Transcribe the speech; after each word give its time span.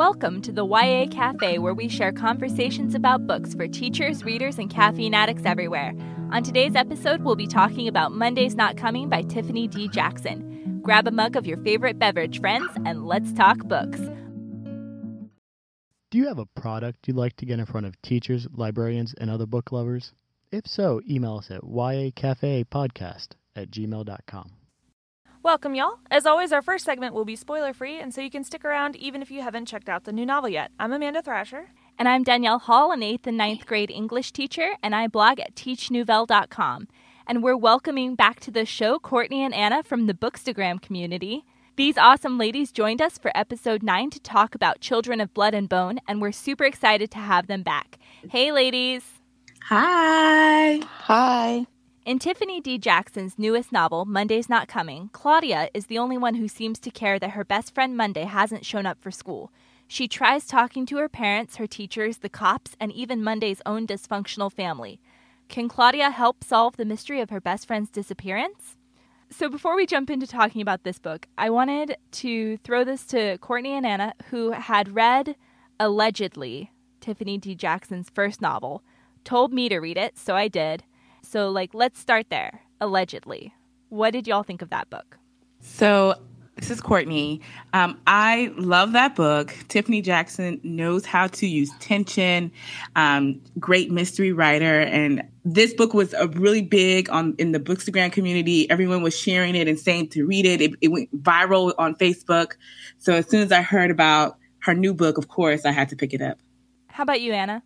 Welcome 0.00 0.40
to 0.42 0.50
the 0.50 0.64
YA 0.64 1.08
Cafe, 1.10 1.58
where 1.58 1.74
we 1.74 1.86
share 1.86 2.10
conversations 2.10 2.94
about 2.94 3.26
books 3.26 3.52
for 3.52 3.68
teachers, 3.68 4.24
readers, 4.24 4.56
and 4.56 4.70
caffeine 4.70 5.12
addicts 5.12 5.44
everywhere. 5.44 5.92
On 6.32 6.42
today's 6.42 6.74
episode, 6.74 7.22
we'll 7.22 7.36
be 7.36 7.46
talking 7.46 7.86
about 7.86 8.10
Monday's 8.10 8.54
Not 8.54 8.78
Coming 8.78 9.10
by 9.10 9.20
Tiffany 9.20 9.68
D. 9.68 9.88
Jackson. 9.88 10.80
Grab 10.82 11.06
a 11.06 11.10
mug 11.10 11.36
of 11.36 11.46
your 11.46 11.58
favorite 11.58 11.98
beverage, 11.98 12.40
friends, 12.40 12.70
and 12.86 13.04
let's 13.04 13.30
talk 13.34 13.58
books. 13.68 14.00
Do 16.10 16.16
you 16.16 16.28
have 16.28 16.38
a 16.38 16.46
product 16.46 17.06
you'd 17.06 17.18
like 17.18 17.36
to 17.36 17.44
get 17.44 17.58
in 17.58 17.66
front 17.66 17.84
of 17.84 18.00
teachers, 18.00 18.46
librarians, 18.54 19.14
and 19.20 19.28
other 19.28 19.44
book 19.44 19.70
lovers? 19.70 20.14
If 20.50 20.66
so, 20.66 21.02
email 21.06 21.36
us 21.36 21.50
at 21.50 21.60
yacafepodcast 21.60 23.32
at 23.54 23.70
gmail.com. 23.70 24.52
Welcome, 25.42 25.74
y'all. 25.74 26.00
As 26.10 26.26
always, 26.26 26.52
our 26.52 26.60
first 26.60 26.84
segment 26.84 27.14
will 27.14 27.24
be 27.24 27.34
spoiler 27.34 27.72
free, 27.72 27.98
and 27.98 28.12
so 28.12 28.20
you 28.20 28.30
can 28.30 28.44
stick 28.44 28.62
around 28.62 28.94
even 28.96 29.22
if 29.22 29.30
you 29.30 29.40
haven't 29.40 29.64
checked 29.64 29.88
out 29.88 30.04
the 30.04 30.12
new 30.12 30.26
novel 30.26 30.50
yet. 30.50 30.70
I'm 30.78 30.92
Amanda 30.92 31.22
Thrasher. 31.22 31.70
And 31.98 32.06
I'm 32.06 32.22
Danielle 32.22 32.58
Hall, 32.58 32.92
an 32.92 33.00
8th 33.00 33.26
and 33.26 33.38
ninth 33.38 33.64
grade 33.64 33.90
English 33.90 34.32
teacher, 34.32 34.72
and 34.82 34.94
I 34.94 35.06
blog 35.06 35.40
at 35.40 35.54
teachnouvelle.com. 35.54 36.88
And 37.26 37.42
we're 37.42 37.56
welcoming 37.56 38.16
back 38.16 38.40
to 38.40 38.50
the 38.50 38.66
show 38.66 38.98
Courtney 38.98 39.42
and 39.42 39.54
Anna 39.54 39.82
from 39.82 40.06
the 40.06 40.12
Bookstagram 40.12 40.82
community. 40.82 41.46
These 41.76 41.96
awesome 41.96 42.36
ladies 42.36 42.70
joined 42.70 43.00
us 43.00 43.16
for 43.16 43.32
episode 43.34 43.82
9 43.82 44.10
to 44.10 44.20
talk 44.20 44.54
about 44.54 44.80
Children 44.80 45.22
of 45.22 45.32
Blood 45.32 45.54
and 45.54 45.70
Bone, 45.70 46.00
and 46.06 46.20
we're 46.20 46.32
super 46.32 46.66
excited 46.66 47.10
to 47.12 47.18
have 47.18 47.46
them 47.46 47.62
back. 47.62 47.98
Hey, 48.28 48.52
ladies. 48.52 49.04
Hi. 49.62 50.80
Hi. 50.80 51.66
In 52.06 52.18
Tiffany 52.18 52.62
D. 52.62 52.78
Jackson's 52.78 53.38
newest 53.38 53.72
novel, 53.72 54.06
Monday's 54.06 54.48
Not 54.48 54.68
Coming, 54.68 55.10
Claudia 55.12 55.68
is 55.74 55.86
the 55.86 55.98
only 55.98 56.16
one 56.16 56.36
who 56.36 56.48
seems 56.48 56.78
to 56.78 56.90
care 56.90 57.18
that 57.18 57.32
her 57.32 57.44
best 57.44 57.74
friend 57.74 57.94
Monday 57.94 58.24
hasn't 58.24 58.64
shown 58.64 58.86
up 58.86 58.98
for 59.02 59.10
school. 59.10 59.52
She 59.86 60.08
tries 60.08 60.46
talking 60.46 60.86
to 60.86 60.96
her 60.96 61.10
parents, 61.10 61.56
her 61.56 61.66
teachers, 61.66 62.18
the 62.18 62.30
cops, 62.30 62.74
and 62.80 62.90
even 62.90 63.22
Monday's 63.22 63.60
own 63.66 63.86
dysfunctional 63.86 64.50
family. 64.50 64.98
Can 65.50 65.68
Claudia 65.68 66.10
help 66.10 66.42
solve 66.42 66.78
the 66.78 66.86
mystery 66.86 67.20
of 67.20 67.28
her 67.28 67.40
best 67.40 67.66
friend's 67.66 67.90
disappearance? 67.90 68.78
So, 69.28 69.50
before 69.50 69.76
we 69.76 69.84
jump 69.84 70.08
into 70.08 70.26
talking 70.26 70.62
about 70.62 70.84
this 70.84 70.98
book, 70.98 71.28
I 71.36 71.50
wanted 71.50 71.98
to 72.12 72.56
throw 72.58 72.82
this 72.82 73.04
to 73.08 73.36
Courtney 73.38 73.74
and 73.74 73.86
Anna, 73.86 74.14
who 74.30 74.52
had 74.52 74.94
read, 74.94 75.36
allegedly, 75.78 76.72
Tiffany 77.00 77.36
D. 77.36 77.54
Jackson's 77.54 78.08
first 78.08 78.40
novel, 78.40 78.82
told 79.22 79.52
me 79.52 79.68
to 79.68 79.80
read 79.80 79.98
it, 79.98 80.16
so 80.16 80.34
I 80.34 80.48
did 80.48 80.82
so, 81.22 81.50
like, 81.50 81.74
let's 81.74 81.98
start 81.98 82.26
there. 82.30 82.62
Allegedly. 82.80 83.54
What 83.88 84.12
did 84.12 84.26
y'all 84.26 84.42
think 84.42 84.62
of 84.62 84.70
that 84.70 84.88
book? 84.90 85.18
So, 85.60 86.14
this 86.56 86.70
is 86.70 86.80
Courtney. 86.80 87.40
Um, 87.72 87.98
I 88.06 88.52
love 88.56 88.92
that 88.92 89.16
book. 89.16 89.54
Tiffany 89.68 90.02
Jackson 90.02 90.60
knows 90.62 91.06
how 91.06 91.26
to 91.28 91.46
use 91.46 91.70
tension. 91.80 92.52
Um, 92.96 93.40
great 93.58 93.90
mystery 93.90 94.32
writer, 94.32 94.80
and 94.80 95.22
this 95.44 95.72
book 95.72 95.94
was 95.94 96.12
a 96.14 96.28
really 96.28 96.60
big 96.60 97.08
on 97.10 97.34
in 97.38 97.52
the 97.52 97.60
Bookstagram 97.60 98.12
community. 98.12 98.68
Everyone 98.70 99.02
was 99.02 99.16
sharing 99.16 99.54
it 99.54 99.68
and 99.68 99.78
saying 99.78 100.08
to 100.10 100.26
read 100.26 100.44
it. 100.44 100.60
It, 100.60 100.74
it 100.82 100.88
went 100.88 101.22
viral 101.22 101.72
on 101.78 101.94
Facebook. 101.94 102.52
So 102.98 103.14
as 103.14 103.28
soon 103.28 103.42
as 103.42 103.52
I 103.52 103.62
heard 103.62 103.90
about 103.90 104.36
her 104.60 104.74
new 104.74 104.92
book, 104.92 105.16
of 105.16 105.28
course, 105.28 105.64
I 105.64 105.70
had 105.70 105.88
to 105.88 105.96
pick 105.96 106.12
it 106.12 106.20
up. 106.20 106.38
How 106.88 107.04
about 107.04 107.22
you, 107.22 107.32
Anna? 107.32 107.62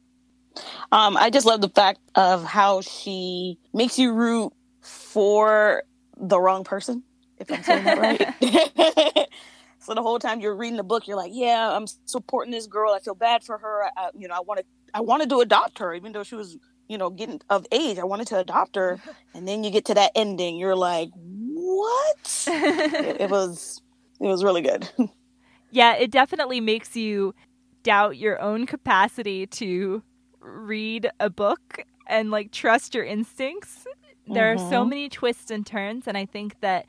Um, 0.92 1.16
I 1.16 1.30
just 1.30 1.47
love 1.47 1.60
the 1.60 1.69
fact 1.69 2.00
of 2.14 2.44
how 2.44 2.80
she 2.80 3.58
makes 3.72 3.98
you 3.98 4.12
root 4.12 4.52
for 4.80 5.83
the 6.16 6.41
wrong 6.41 6.64
person, 6.64 7.02
if 7.38 7.50
I'm 7.50 7.62
saying 7.62 7.84
that 7.84 7.98
right. 7.98 9.28
so 9.78 9.94
the 9.94 10.02
whole 10.02 10.19
time 10.19 10.41
you're 10.41 10.56
reading 10.56 10.77
the 10.77 10.84
book, 10.84 11.06
you're 11.06 11.16
like, 11.16 11.33
"Yeah, 11.34 11.70
I'm 11.74 11.86
supporting 12.05 12.52
this 12.52 12.66
girl. 12.66 12.92
I 12.92 13.00
feel 13.00 13.14
bad 13.14 13.42
for 13.42 13.58
her. 13.58 13.84
I, 13.96 14.11
you 14.16 14.28
know, 14.28 14.34
I 14.34 14.41
want 14.41 14.61
to, 14.61 14.66
I 14.92 15.00
wanted 15.00 15.28
to 15.30 15.41
adopt 15.41 15.78
her, 15.78 15.94
even 15.94 16.12
though 16.12 16.22
she 16.22 16.34
was, 16.34 16.56
you 16.89 16.98
know, 16.98 17.11
getting 17.11 17.41
of 17.50 17.66
age. 17.72 17.98
I 17.98 18.05
wanted 18.05 18.28
to 18.28 18.39
adopt 18.39 18.77
her, 18.77 19.01
and 19.34 19.48
then 19.48 19.64
you 19.64 19.70
get 19.70 19.86
to 19.86 19.95
that 19.95 20.12
ending, 20.14 20.57
you're 20.57 20.77
like, 20.77 21.11
"What?" 21.14 22.45
it, 22.46 23.23
it 23.23 23.30
was, 23.30 23.80
it 24.20 24.27
was 24.27 24.45
really 24.45 24.62
good. 24.62 24.89
yeah, 25.70 25.95
it 25.95 26.11
definitely 26.11 26.61
makes 26.61 26.95
you 26.95 27.34
doubt 27.83 28.17
your 28.17 28.40
own 28.40 28.67
capacity 28.67 29.46
to 29.46 30.02
read 30.44 31.10
a 31.18 31.30
book 31.30 31.84
and 32.06 32.30
like 32.30 32.52
trust 32.52 32.94
your 32.94 33.05
instincts. 33.05 33.86
There 34.27 34.55
mm-hmm. 34.55 34.66
are 34.66 34.70
so 34.70 34.80
mm-hmm. 34.80 34.90
many 34.90 35.08
twists 35.08 35.50
and 35.50 35.66
turns, 35.66 36.06
and 36.06 36.16
I 36.16 36.27
think 36.27 36.60
that, 36.60 36.86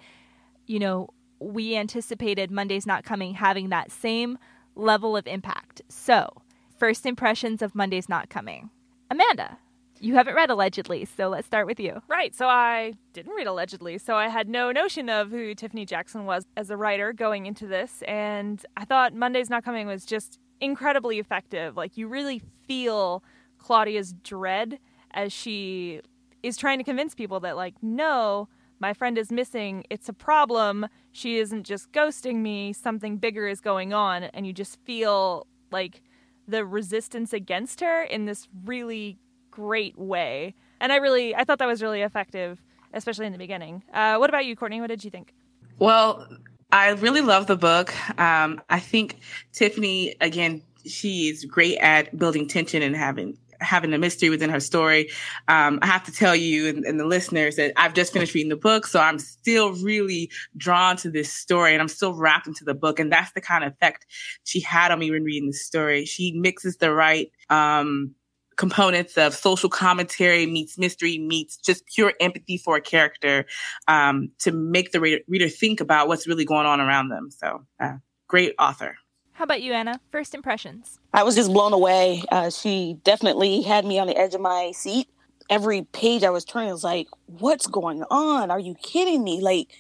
you 0.68 0.80
know, 0.80 1.10
we 1.40 1.76
anticipated 1.76 2.52
Monday's 2.52 2.86
Not 2.86 3.04
Coming 3.04 3.34
having 3.34 3.70
that 3.70 3.92
same 3.92 4.38
level 4.76 5.18
of 5.18 5.28
impact. 5.28 5.82
So, 5.90 6.42
first 6.78 7.06
impressions 7.06 7.62
of 7.62 7.76
Monday's 7.76 8.08
Not 8.08 8.30
Coming. 8.30 8.70
Amanda, 9.10 9.58
you 10.00 10.16
haven't 10.16 10.36
read 10.36 10.50
Allegedly, 10.50 11.06
so 11.06 11.30
let's 11.30 11.48
start 11.48 11.68
with 11.68 11.80
you. 11.80 12.02
Right. 12.08 12.36
So 12.36 12.48
I 12.48 12.94
didn't 13.14 13.34
read 13.34 13.48
Allegedly, 13.48 13.98
so 13.98 14.16
I 14.16 14.28
had 14.28 14.50
no 14.50 14.72
notion 14.72 15.10
of 15.10 15.32
who 15.32 15.56
Tiffany 15.56 15.86
Jackson 15.86 16.26
was 16.26 16.46
as 16.58 16.70
a 16.70 16.78
writer 16.78 17.14
going 17.14 17.46
into 17.46 17.68
this. 17.68 18.04
And 18.08 18.66
I 18.76 18.86
thought 18.86 19.14
Monday's 19.14 19.50
Not 19.50 19.64
Coming 19.64 19.88
was 19.88 20.06
just 20.06 20.40
incredibly 20.60 21.20
effective. 21.20 21.78
Like, 21.78 21.98
you 21.98 22.08
really 22.08 22.42
feel 22.68 23.24
Claudia's 23.66 24.14
dread 24.14 24.78
as 25.12 25.34
she 25.34 26.02
is 26.44 26.56
trying 26.56 26.78
to 26.78 26.84
convince 26.84 27.16
people 27.16 27.40
that, 27.40 27.56
like, 27.56 27.74
no, 27.82 28.48
my 28.80 28.94
friend 28.94 29.18
is 29.18 29.32
missing. 29.32 29.84
It's 29.90 30.08
a 30.08 30.14
problem. 30.14 30.86
She 31.12 31.40
isn't 31.40 31.64
just 31.64 31.92
ghosting 31.92 32.44
me. 32.44 32.74
Something 32.74 33.18
bigger 33.18 33.48
is 33.48 33.62
going 33.62 33.92
on. 33.92 34.26
And 34.26 34.46
you 34.46 34.54
just 34.54 34.78
feel 34.86 35.48
like 35.72 36.04
the 36.48 36.64
resistance 36.64 37.34
against 37.34 37.82
her 37.82 38.04
in 38.04 38.26
this 38.26 38.48
really 38.66 39.18
great 39.50 39.98
way. 39.98 40.54
And 40.80 40.92
I 40.92 40.98
really, 40.98 41.34
I 41.34 41.44
thought 41.44 41.58
that 41.58 41.68
was 41.68 41.82
really 41.82 42.04
effective, 42.04 42.62
especially 42.94 43.26
in 43.26 43.32
the 43.32 43.40
beginning. 43.40 43.82
Uh, 43.92 44.18
what 44.18 44.30
about 44.30 44.46
you, 44.46 44.56
Courtney? 44.56 44.80
What 44.80 44.88
did 44.88 45.04
you 45.04 45.10
think? 45.10 45.34
Well, 45.80 46.28
I 46.72 46.90
really 46.90 47.22
love 47.22 47.48
the 47.48 47.56
book. 47.56 47.96
Um, 48.20 48.62
I 48.70 48.80
think 48.80 49.18
Tiffany, 49.54 50.16
again, 50.22 50.62
she's 50.86 51.46
great 51.46 51.80
at 51.80 52.16
building 52.16 52.48
tension 52.48 52.84
and 52.84 52.96
having 52.96 53.40
having 53.66 53.94
a 53.94 53.98
mystery 53.98 54.30
within 54.30 54.50
her 54.50 54.60
story. 54.60 55.10
Um, 55.48 55.80
I 55.82 55.88
have 55.88 56.04
to 56.06 56.12
tell 56.12 56.36
you 56.36 56.68
and, 56.68 56.86
and, 56.86 57.00
the 57.00 57.06
listeners 57.06 57.56
that 57.58 57.74
I've 57.76 57.94
just 57.94 58.14
finished 58.14 58.34
reading 58.34 58.50
the 58.50 58.56
book, 58.56 58.88
so 58.88 59.00
I'm 59.00 59.20
still 59.20 59.74
really 59.74 60.32
drawn 60.56 60.98
to 60.98 61.10
this 61.10 61.32
story 61.32 61.74
and 61.74 61.82
I'm 61.82 61.88
still 61.88 62.14
wrapped 62.14 62.48
into 62.48 62.64
the 62.64 62.74
book. 62.74 63.00
And 63.00 63.12
that's 63.12 63.32
the 63.34 63.42
kind 63.42 63.64
of 63.64 63.74
effect 63.74 64.06
she 64.44 64.60
had 64.60 64.92
on 64.92 65.00
me 65.00 65.12
when 65.12 65.24
reading 65.24 65.48
the 65.48 65.54
story. 65.54 66.06
She 66.06 66.32
mixes 66.34 66.78
the 66.78 66.94
right 66.94 67.32
um, 67.50 68.16
components 68.56 69.18
of 69.18 69.34
social 69.34 69.70
commentary 69.70 70.46
meets 70.46 70.78
mystery 70.78 71.18
meets 71.18 71.58
just 71.58 71.86
pure 71.88 72.14
empathy 72.20 72.58
for 72.58 72.78
a 72.78 72.82
character 72.82 73.46
um, 73.88 74.30
to 74.40 74.52
make 74.52 74.92
the 74.92 75.00
reader, 75.00 75.22
reader, 75.28 75.50
think 75.50 75.82
about 75.82 76.08
what's 76.08 76.28
really 76.28 76.46
going 76.46 76.66
on 76.66 76.80
around 76.80 77.10
them. 77.10 77.30
So, 77.32 77.66
uh, 77.80 77.98
great 78.28 78.54
author. 78.60 78.98
How 79.36 79.44
about 79.44 79.62
you, 79.62 79.74
Anna? 79.74 80.00
First 80.12 80.34
impressions? 80.34 80.98
I 81.14 81.24
was 81.24 81.36
just 81.36 81.52
blown 81.52 81.74
away. 81.74 82.24
Uh, 82.32 82.50
she 82.50 82.98
definitely 83.04 83.64
had 83.64 83.86
me 83.86 84.00
on 84.00 84.08
the 84.08 84.18
edge 84.18 84.34
of 84.34 84.40
my 84.40 84.72
seat. 84.74 85.10
Every 85.50 85.82
page 85.92 86.24
I 86.24 86.30
was 86.30 86.46
turning 86.46 86.72
was 86.72 86.86
like, 86.86 87.08
what's 87.26 87.68
going 87.68 88.04
on? 88.04 88.50
Are 88.50 88.60
you 88.60 88.76
kidding 88.76 89.26
me? 89.26 89.42
Like, 89.42 89.74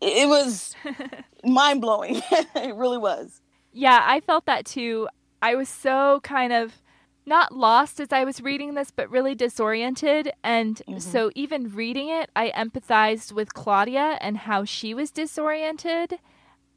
it 0.00 0.28
was 0.28 0.76
mind 1.44 1.80
blowing. 1.80 2.22
it 2.30 2.76
really 2.76 2.96
was. 2.96 3.40
Yeah, 3.72 4.00
I 4.06 4.20
felt 4.20 4.46
that 4.46 4.64
too. 4.64 5.08
I 5.42 5.56
was 5.56 5.68
so 5.68 6.20
kind 6.22 6.52
of 6.52 6.74
not 7.26 7.50
lost 7.52 7.98
as 7.98 8.12
I 8.12 8.22
was 8.22 8.40
reading 8.40 8.74
this, 8.74 8.92
but 8.92 9.10
really 9.10 9.34
disoriented. 9.34 10.30
And 10.44 10.76
mm-hmm. 10.76 11.00
so, 11.00 11.32
even 11.34 11.74
reading 11.74 12.10
it, 12.10 12.30
I 12.36 12.52
empathized 12.56 13.32
with 13.32 13.54
Claudia 13.54 14.18
and 14.20 14.36
how 14.36 14.64
she 14.64 14.94
was 14.94 15.10
disoriented 15.10 16.20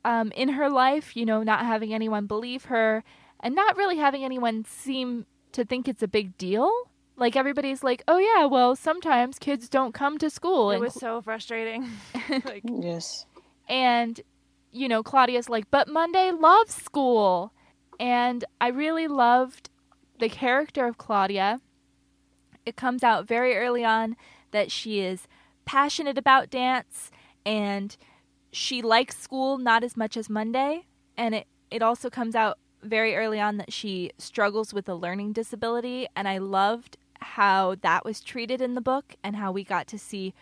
um, 0.05 0.31
in 0.31 0.49
her 0.49 0.69
life, 0.69 1.15
you 1.15 1.25
know, 1.25 1.43
not 1.43 1.65
having 1.65 1.93
anyone 1.93 2.25
believe 2.25 2.65
her 2.65 3.03
and 3.39 3.55
not 3.55 3.77
really 3.77 3.97
having 3.97 4.23
anyone 4.23 4.65
seem 4.65 5.25
to 5.51 5.65
think 5.65 5.87
it's 5.87 6.03
a 6.03 6.07
big 6.07 6.37
deal. 6.37 6.71
Like 7.15 7.35
everybody's 7.35 7.83
like, 7.83 8.03
"Oh 8.07 8.17
yeah, 8.17 8.45
well, 8.45 8.75
sometimes 8.75 9.39
kids 9.39 9.69
don't 9.69 9.93
come 9.93 10.17
to 10.19 10.29
school." 10.29 10.71
It 10.71 10.75
and 10.75 10.83
was 10.83 10.93
so 10.93 11.21
frustrating. 11.21 11.89
like, 12.45 12.63
yes. 12.63 13.25
And 13.67 14.21
you 14.71 14.87
know, 14.87 15.01
Claudia's 15.01 15.49
like, 15.49 15.69
"But 15.71 15.87
Monday 15.87 16.31
loves 16.31 16.75
school." 16.75 17.53
And 17.99 18.45
I 18.61 18.67
really 18.67 19.07
loved 19.07 19.71
the 20.19 20.29
character 20.29 20.85
of 20.85 20.99
Claudia. 20.99 21.59
It 22.65 22.75
comes 22.75 23.03
out 23.03 23.27
very 23.27 23.57
early 23.57 23.83
on 23.83 24.15
that 24.51 24.71
she 24.71 24.99
is 24.99 25.27
passionate 25.65 26.17
about 26.17 26.51
dance 26.51 27.09
and 27.45 27.97
she 28.57 28.81
likes 28.81 29.15
school 29.17 29.57
not 29.59 29.83
as 29.83 29.95
much 29.95 30.17
as 30.17 30.29
Monday, 30.29 30.85
and 31.15 31.35
it, 31.35 31.47
it 31.69 31.81
also 31.83 32.09
comes 32.09 32.35
out 32.35 32.57
very 32.81 33.15
early 33.15 33.39
on 33.39 33.57
that 33.57 33.71
she 33.71 34.11
struggles 34.17 34.73
with 34.73 34.89
a 34.89 34.95
learning 34.95 35.33
disability, 35.33 36.07
and 36.15 36.27
I 36.27 36.39
loved 36.39 36.97
how 37.19 37.75
that 37.81 38.03
was 38.03 38.19
treated 38.21 38.59
in 38.61 38.73
the 38.73 38.81
book 38.81 39.15
and 39.23 39.35
how 39.35 39.51
we 39.51 39.63
got 39.63 39.85
to 39.87 39.99
see 39.99 40.33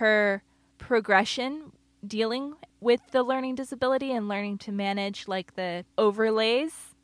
her 0.00 0.42
progression 0.78 1.72
dealing 2.06 2.54
with 2.80 3.00
the 3.10 3.22
learning 3.24 3.56
disability 3.56 4.12
and 4.12 4.28
learning 4.28 4.58
to 4.58 4.70
manage 4.72 5.26
like 5.26 5.54
the 5.56 5.84
overlays 5.96 6.94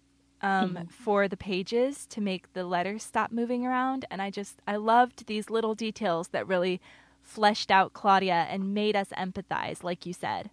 um, 0.41 0.75
Mhm. 0.77 0.91
for 0.91 1.27
the 1.27 1.37
pages 1.37 2.07
to 2.07 2.21
make 2.21 2.53
the 2.53 2.65
letters 2.65 3.03
stop 3.03 3.33
moving 3.33 3.67
around. 3.67 4.05
And 4.11 4.21
I 4.21 4.31
just, 4.31 4.61
I 4.69 4.77
loved 4.77 5.27
these 5.27 5.49
little 5.49 5.75
details 5.75 6.29
that 6.29 6.47
really 6.47 6.81
fleshed 7.25 7.71
out 7.71 7.93
Claudia 7.93 8.47
and 8.49 8.75
made 8.75 8.95
us 8.95 9.09
empathize, 9.17 9.83
like 9.83 10.07
you 10.07 10.13
said. 10.13 10.51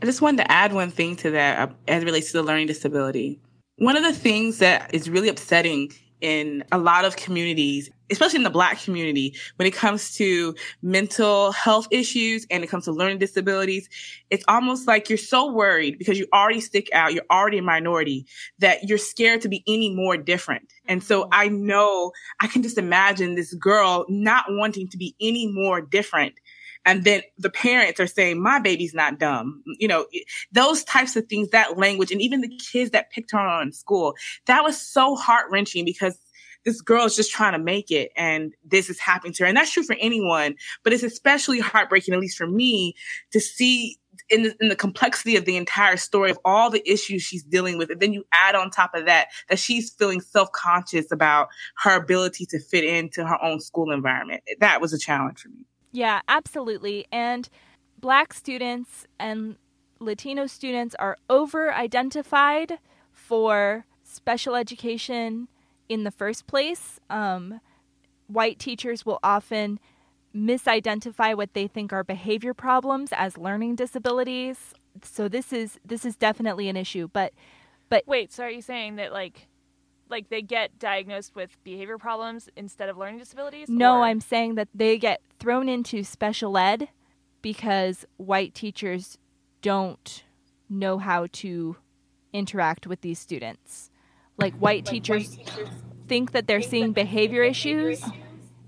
I 0.00 0.06
just 0.06 0.22
wanted 0.22 0.38
to 0.44 0.50
add 0.50 0.72
one 0.72 0.90
thing 0.90 1.16
to 1.16 1.30
that 1.30 1.58
uh, 1.58 1.72
as 1.88 2.02
it 2.02 2.06
relates 2.06 2.32
to 2.32 2.38
the 2.38 2.42
learning 2.42 2.66
disability. 2.66 3.40
One 3.76 3.96
of 3.96 4.02
the 4.02 4.12
things 4.12 4.58
that 4.58 4.94
is 4.94 5.10
really 5.10 5.28
upsetting 5.28 5.92
in 6.20 6.64
a 6.72 6.78
lot 6.78 7.04
of 7.04 7.16
communities, 7.16 7.90
especially 8.12 8.36
in 8.36 8.44
the 8.44 8.50
Black 8.50 8.80
community, 8.80 9.34
when 9.56 9.66
it 9.66 9.74
comes 9.74 10.14
to 10.16 10.54
mental 10.82 11.52
health 11.52 11.88
issues 11.90 12.46
and 12.50 12.62
it 12.62 12.68
comes 12.68 12.84
to 12.84 12.92
learning 12.92 13.18
disabilities, 13.18 13.88
it's 14.30 14.44
almost 14.48 14.86
like 14.86 15.08
you're 15.08 15.18
so 15.18 15.50
worried 15.50 15.98
because 15.98 16.18
you 16.18 16.26
already 16.32 16.60
stick 16.60 16.88
out, 16.92 17.12
you're 17.12 17.24
already 17.30 17.58
a 17.58 17.62
minority, 17.62 18.26
that 18.58 18.84
you're 18.84 18.98
scared 18.98 19.40
to 19.40 19.48
be 19.48 19.64
any 19.66 19.94
more 19.94 20.16
different. 20.16 20.72
And 20.86 21.02
so 21.02 21.22
mm-hmm. 21.22 21.30
I 21.32 21.48
know 21.48 22.12
I 22.40 22.46
can 22.46 22.62
just 22.62 22.78
imagine 22.78 23.34
this 23.34 23.54
girl 23.54 24.06
not 24.08 24.44
wanting 24.48 24.88
to 24.88 24.96
be 24.96 25.16
any 25.20 25.46
more 25.46 25.80
different. 25.80 26.34
And 26.84 27.04
then 27.04 27.22
the 27.38 27.50
parents 27.50 28.00
are 28.00 28.08
saying 28.08 28.42
my 28.42 28.58
baby's 28.58 28.92
not 28.92 29.20
dumb. 29.20 29.62
You 29.78 29.86
know 29.86 30.06
those 30.50 30.82
types 30.82 31.14
of 31.14 31.26
things 31.26 31.50
that 31.50 31.78
language 31.78 32.10
and 32.10 32.20
even 32.20 32.40
the 32.40 32.58
kids 32.58 32.90
that 32.90 33.10
picked 33.12 33.30
her 33.30 33.38
on 33.38 33.68
in 33.68 33.72
school 33.72 34.16
that 34.46 34.64
was 34.64 34.80
so 34.80 35.14
heart-wrenching 35.14 35.84
because 35.84 36.18
this 36.64 36.80
girl 36.80 37.04
is 37.04 37.16
just 37.16 37.30
trying 37.30 37.52
to 37.52 37.58
make 37.58 37.90
it 37.90 38.12
and 38.16 38.54
this 38.64 38.88
is 38.88 38.98
happening 38.98 39.32
to 39.34 39.44
her. 39.44 39.48
And 39.48 39.56
that's 39.56 39.72
true 39.72 39.82
for 39.82 39.96
anyone 40.00 40.54
but 40.82 40.92
it's 40.92 41.02
especially 41.02 41.60
heartbreaking 41.60 42.14
at 42.14 42.20
least 42.20 42.36
for 42.36 42.46
me 42.46 42.94
to 43.32 43.40
see 43.40 43.98
in 44.28 44.44
the, 44.44 44.56
in 44.60 44.68
the 44.68 44.76
complexity 44.76 45.36
of 45.36 45.44
the 45.44 45.56
entire 45.56 45.96
story 45.96 46.30
of 46.30 46.38
all 46.44 46.70
the 46.70 46.88
issues 46.90 47.22
she's 47.22 47.42
dealing 47.42 47.78
with 47.78 47.90
and 47.90 48.00
then 48.00 48.12
you 48.12 48.24
add 48.32 48.54
on 48.54 48.70
top 48.70 48.94
of 48.94 49.06
that 49.06 49.28
that 49.48 49.58
she's 49.58 49.90
feeling 49.90 50.20
self-conscious 50.20 51.10
about 51.10 51.48
her 51.76 51.96
ability 51.96 52.46
to 52.46 52.58
fit 52.58 52.84
into 52.84 53.26
her 53.26 53.42
own 53.42 53.60
school 53.60 53.90
environment. 53.90 54.42
That 54.60 54.80
was 54.80 54.92
a 54.92 54.98
challenge 54.98 55.40
for 55.40 55.48
me. 55.48 55.66
Yeah, 55.92 56.20
absolutely. 56.28 57.06
And 57.12 57.48
black 58.00 58.32
students 58.32 59.06
and 59.18 59.56
Latino 60.00 60.46
students 60.46 60.94
are 60.98 61.16
over 61.30 61.72
identified 61.72 62.78
for 63.12 63.84
special 64.02 64.54
education 64.54 65.48
in 65.92 66.04
the 66.04 66.10
first 66.10 66.46
place. 66.46 66.98
Um, 67.10 67.60
white 68.26 68.58
teachers 68.58 69.04
will 69.04 69.18
often 69.22 69.78
misidentify 70.34 71.36
what 71.36 71.52
they 71.52 71.66
think 71.66 71.92
are 71.92 72.02
behavior 72.02 72.54
problems 72.54 73.10
as 73.12 73.36
learning 73.36 73.76
disabilities. 73.76 74.72
So 75.02 75.28
this 75.28 75.52
is 75.52 75.78
this 75.84 76.04
is 76.04 76.16
definitely 76.16 76.68
an 76.68 76.76
issue. 76.76 77.08
But 77.12 77.34
but 77.90 78.04
Wait, 78.06 78.32
so 78.32 78.44
are 78.44 78.50
you 78.50 78.62
saying 78.62 78.96
that 78.96 79.12
like 79.12 79.48
like 80.08 80.30
they 80.30 80.40
get 80.40 80.78
diagnosed 80.78 81.34
with 81.34 81.62
behavior 81.62 81.98
problems 81.98 82.48
instead 82.56 82.88
of 82.88 82.96
learning 82.96 83.18
disabilities? 83.18 83.68
no, 83.68 83.98
or- 83.98 84.04
I'm 84.04 84.20
saying 84.20 84.54
that 84.54 84.68
they 84.74 84.96
get 84.96 85.20
thrown 85.38 85.68
into 85.68 86.04
special 86.04 86.56
ed 86.56 86.88
because 87.42 88.06
white 88.16 88.54
teachers 88.54 89.18
don't 89.60 90.24
know 90.70 90.96
how 90.98 91.26
to 91.32 91.76
interact 92.32 92.86
with 92.86 93.02
these 93.02 93.18
students. 93.18 93.90
Like 94.38 94.54
white 94.54 94.84
teachers 94.86 95.38
think 96.08 96.32
that 96.32 96.46
they're 96.46 96.62
seeing 96.62 96.92
behavior 96.92 97.42
issues 97.42 98.02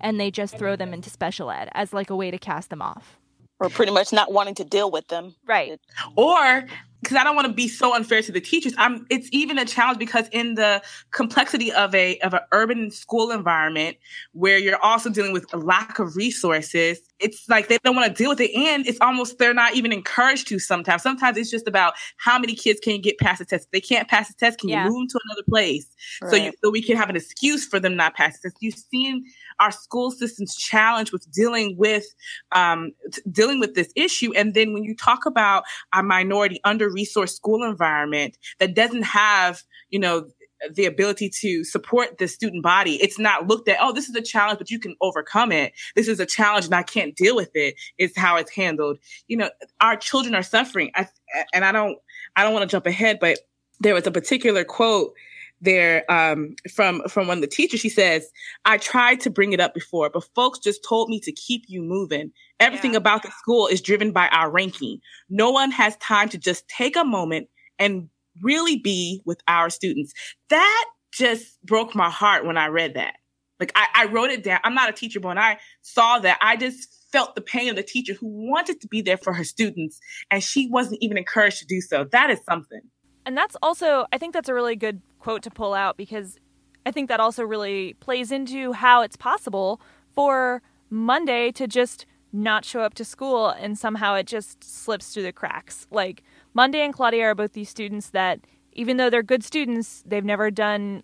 and 0.00 0.20
they 0.20 0.30
just 0.30 0.56
throw 0.56 0.76
them 0.76 0.92
into 0.92 1.10
special 1.10 1.50
ed 1.50 1.68
as 1.72 1.92
like 1.92 2.10
a 2.10 2.16
way 2.16 2.30
to 2.30 2.38
cast 2.38 2.70
them 2.70 2.82
off. 2.82 3.18
or 3.60 3.68
pretty 3.68 3.92
much 3.92 4.12
not 4.12 4.32
wanting 4.32 4.54
to 4.56 4.64
deal 4.64 4.90
with 4.90 5.08
them. 5.08 5.34
Right. 5.46 5.80
or 6.16 6.64
because 7.04 7.16
I 7.16 7.24
don't 7.24 7.36
want 7.36 7.46
to 7.46 7.52
be 7.52 7.68
so 7.68 7.94
unfair 7.94 8.22
to 8.22 8.32
the 8.32 8.40
teachers. 8.40 8.74
I'm. 8.78 9.06
It's 9.10 9.28
even 9.32 9.58
a 9.58 9.64
challenge 9.64 9.98
because 9.98 10.28
in 10.32 10.54
the 10.54 10.82
complexity 11.10 11.72
of 11.72 11.94
a 11.94 12.18
of 12.20 12.34
an 12.34 12.40
urban 12.52 12.90
school 12.90 13.30
environment 13.30 13.96
where 14.32 14.58
you're 14.58 14.82
also 14.82 15.10
dealing 15.10 15.32
with 15.32 15.46
a 15.52 15.58
lack 15.58 15.98
of 15.98 16.16
resources, 16.16 17.00
it's 17.20 17.48
like 17.48 17.68
they 17.68 17.78
don't 17.84 17.94
want 17.94 18.08
to 18.08 18.22
deal 18.22 18.30
with 18.30 18.40
it, 18.40 18.52
and 18.54 18.86
it's 18.86 18.98
almost 19.00 19.38
they're 19.38 19.54
not 19.54 19.74
even 19.74 19.92
encouraged 19.92 20.48
to. 20.48 20.58
Sometimes, 20.58 21.02
sometimes 21.02 21.36
it's 21.36 21.50
just 21.50 21.68
about 21.68 21.94
how 22.16 22.38
many 22.38 22.54
kids 22.54 22.80
can 22.80 23.00
get 23.00 23.18
past 23.18 23.38
the 23.38 23.44
test. 23.44 23.66
If 23.66 23.70
they 23.70 23.80
can't 23.80 24.08
pass 24.08 24.28
the 24.28 24.34
test, 24.34 24.58
can 24.58 24.70
Yeah. 24.70 24.84
you 24.84 24.90
move 24.90 25.00
them 25.00 25.08
to 25.08 25.20
another 25.28 25.44
place 25.48 25.86
so 26.28 26.36
you, 26.36 26.52
so 26.64 26.70
we 26.70 26.82
can 26.82 26.96
have 26.96 27.10
an 27.10 27.16
excuse 27.16 27.66
for 27.66 27.78
them 27.78 27.96
not 27.96 28.14
passing 28.14 28.40
the 28.42 28.50
test? 28.50 28.56
You've 28.60 28.74
seen 28.74 29.24
our 29.60 29.70
school 29.70 30.10
systems 30.10 30.56
challenged 30.56 31.12
with 31.12 31.30
dealing 31.30 31.76
with 31.76 32.06
um, 32.52 32.92
t- 33.12 33.22
dealing 33.30 33.60
with 33.60 33.74
this 33.74 33.92
issue, 33.94 34.32
and 34.34 34.54
then 34.54 34.72
when 34.72 34.84
you 34.84 34.96
talk 34.96 35.26
about 35.26 35.64
a 35.92 36.02
minority 36.02 36.60
under 36.64 36.90
resourced 36.94 37.34
school 37.34 37.64
environment 37.64 38.36
that 38.60 38.74
doesn't 38.74 39.02
have, 39.02 39.62
you 39.90 39.98
know, 39.98 40.28
the 40.72 40.86
ability 40.86 41.28
to 41.28 41.64
support 41.64 42.18
the 42.18 42.28
student 42.28 42.62
body. 42.62 42.94
It's 43.02 43.18
not 43.18 43.46
looked 43.46 43.68
at, 43.68 43.78
oh, 43.80 43.92
this 43.92 44.08
is 44.08 44.14
a 44.14 44.22
challenge, 44.22 44.58
but 44.58 44.70
you 44.70 44.78
can 44.78 44.96
overcome 45.00 45.52
it. 45.52 45.72
This 45.94 46.08
is 46.08 46.20
a 46.20 46.26
challenge 46.26 46.66
and 46.66 46.74
I 46.74 46.82
can't 46.82 47.14
deal 47.14 47.36
with. 47.36 47.50
It's 47.54 48.16
how 48.16 48.36
it's 48.36 48.50
handled. 48.50 48.98
You 49.28 49.36
know, 49.38 49.50
our 49.80 49.96
children 49.96 50.34
are 50.34 50.42
suffering. 50.42 50.90
I, 50.94 51.08
and 51.52 51.64
I 51.64 51.72
don't, 51.72 51.98
I 52.36 52.44
don't 52.44 52.54
want 52.54 52.68
to 52.68 52.74
jump 52.74 52.86
ahead, 52.86 53.18
but 53.20 53.40
there 53.80 53.94
was 53.94 54.06
a 54.06 54.10
particular 54.10 54.64
quote 54.64 55.14
there 55.60 56.10
um, 56.10 56.54
from 56.72 57.02
from 57.08 57.26
one 57.26 57.38
of 57.38 57.40
the 57.40 57.48
teachers. 57.48 57.80
She 57.80 57.88
says, 57.88 58.30
"I 58.64 58.78
tried 58.78 59.20
to 59.20 59.30
bring 59.30 59.52
it 59.52 59.60
up 59.60 59.74
before, 59.74 60.10
but 60.10 60.24
folks 60.34 60.58
just 60.58 60.84
told 60.84 61.08
me 61.08 61.20
to 61.20 61.32
keep 61.32 61.64
you 61.68 61.82
moving. 61.82 62.32
Everything 62.64 62.92
Yeah. 62.92 62.98
about 62.98 63.22
the 63.22 63.30
school 63.30 63.66
is 63.66 63.80
driven 63.80 64.12
by 64.12 64.28
our 64.28 64.50
ranking. 64.50 65.00
No 65.28 65.50
one 65.50 65.70
has 65.70 65.96
time 65.98 66.28
to 66.30 66.38
just 66.38 66.66
take 66.68 66.96
a 66.96 67.04
moment 67.04 67.48
and 67.78 68.08
really 68.42 68.76
be 68.76 69.20
with 69.24 69.40
our 69.46 69.70
students." 69.70 70.12
That 70.48 70.84
just 71.12 71.64
broke 71.64 71.94
my 71.94 72.10
heart 72.10 72.44
when 72.44 72.56
I 72.56 72.66
read 72.66 72.94
that. 72.94 73.14
Like 73.60 73.70
I, 73.76 73.86
I 73.94 74.04
wrote 74.06 74.30
it 74.30 74.42
down. 74.42 74.58
I'm 74.64 74.74
not 74.74 74.88
a 74.88 74.92
teacher, 74.92 75.20
but 75.20 75.28
when 75.28 75.38
I 75.38 75.58
saw 75.82 76.18
that, 76.18 76.38
I 76.40 76.56
just 76.56 76.88
felt 77.12 77.36
the 77.36 77.40
pain 77.40 77.68
of 77.68 77.76
the 77.76 77.84
teacher 77.84 78.12
who 78.14 78.26
wanted 78.26 78.80
to 78.80 78.88
be 78.88 79.00
there 79.00 79.16
for 79.16 79.32
her 79.32 79.44
students 79.44 80.00
and 80.30 80.42
she 80.42 80.68
wasn't 80.68 80.98
even 81.00 81.16
encouraged 81.16 81.60
to 81.60 81.66
do 81.66 81.80
so. 81.80 82.04
That 82.10 82.30
is 82.30 82.40
something. 82.44 82.80
And 83.24 83.36
that's 83.36 83.56
also, 83.62 84.06
I 84.12 84.18
think 84.18 84.34
that's 84.34 84.48
a 84.48 84.54
really 84.54 84.74
good 84.74 85.00
quote 85.20 85.42
to 85.44 85.50
pull 85.50 85.72
out 85.74 85.96
because 85.96 86.36
I 86.84 86.90
think 86.90 87.08
that 87.08 87.20
also 87.20 87.44
really 87.44 87.94
plays 88.00 88.32
into 88.32 88.72
how 88.72 89.02
it's 89.02 89.16
possible 89.16 89.80
for 90.12 90.60
Monday 90.90 91.52
to 91.52 91.68
just 91.68 92.04
not 92.34 92.64
show 92.64 92.80
up 92.80 92.94
to 92.94 93.04
school 93.04 93.48
and 93.48 93.78
somehow 93.78 94.14
it 94.14 94.26
just 94.26 94.62
slips 94.64 95.12
through 95.12 95.22
the 95.22 95.32
cracks. 95.32 95.86
Like 95.90 96.22
Monday 96.52 96.84
and 96.84 96.92
Claudia 96.92 97.26
are 97.26 97.34
both 97.34 97.52
these 97.52 97.68
students 97.68 98.10
that, 98.10 98.40
even 98.72 98.96
though 98.96 99.08
they're 99.08 99.22
good 99.22 99.44
students, 99.44 100.02
they've 100.04 100.24
never 100.24 100.50
done 100.50 101.02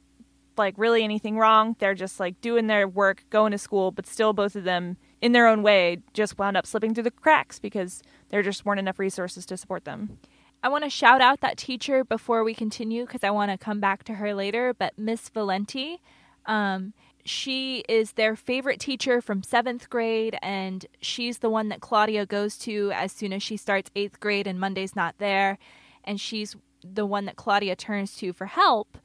like 0.59 0.75
really 0.77 1.05
anything 1.05 1.39
wrong. 1.39 1.77
They're 1.79 1.95
just 1.95 2.21
like 2.21 2.41
doing 2.41 2.67
their 2.67 2.87
work, 2.89 3.25
going 3.31 3.53
to 3.53 3.59
school, 3.59 3.93
but 3.93 4.07
still 4.07 4.33
both 4.33 4.57
of 4.57 4.65
them 4.65 4.97
in 5.21 5.33
their 5.33 5.47
own 5.47 5.63
way 5.63 5.99
just 6.13 6.39
wound 6.39 6.57
up 6.57 6.67
slipping 6.67 6.95
through 6.95 7.05
the 7.05 7.11
cracks 7.11 7.59
because 7.59 8.03
there 8.31 8.43
just 8.43 8.65
weren't 8.65 8.81
enough 8.81 8.99
resources 8.99 9.47
to 9.47 9.57
support 9.57 9.85
them. 9.85 10.19
I 10.63 10.69
want 10.69 10.85
to 10.85 10.91
shout 10.91 11.21
out 11.21 11.41
that 11.41 11.57
teacher 11.57 12.05
before 12.05 12.45
we 12.45 12.55
continue 12.55 13.07
because 13.07 13.25
I 13.25 13.31
want 13.31 13.51
to 13.51 13.57
come 13.57 13.81
back 13.81 14.05
to 14.05 14.15
her 14.15 14.35
later. 14.35 14.75
But 14.75 14.99
Miss 14.99 15.29
Valenti, 15.31 16.03
um, 16.45 16.93
she 17.25 17.85
is 17.89 18.13
their 18.13 18.37
favorite 18.37 18.81
teacher 18.81 19.21
from 19.21 19.43
seventh 19.43 19.91
grade, 19.91 20.39
and 20.43 20.87
she's 21.01 21.39
the 21.39 21.51
one 21.51 21.69
that 21.69 21.81
Claudia 21.81 22.27
goes 22.27 22.57
to 22.59 22.91
as 22.95 23.13
soon 23.13 23.33
as 23.33 23.43
she 23.43 23.57
starts 23.57 23.91
eighth 23.95 24.21
grade 24.21 24.47
and 24.47 24.59
Monday's 24.59 24.97
not 24.97 25.17
there. 25.19 25.59
And 26.05 26.21
she's 26.21 26.57
the 26.83 27.07
one 27.07 27.27
that 27.27 27.37
Claudia 27.37 27.77
turns 27.77 28.17
to 28.17 28.33
for 28.33 28.47
help. 28.47 28.99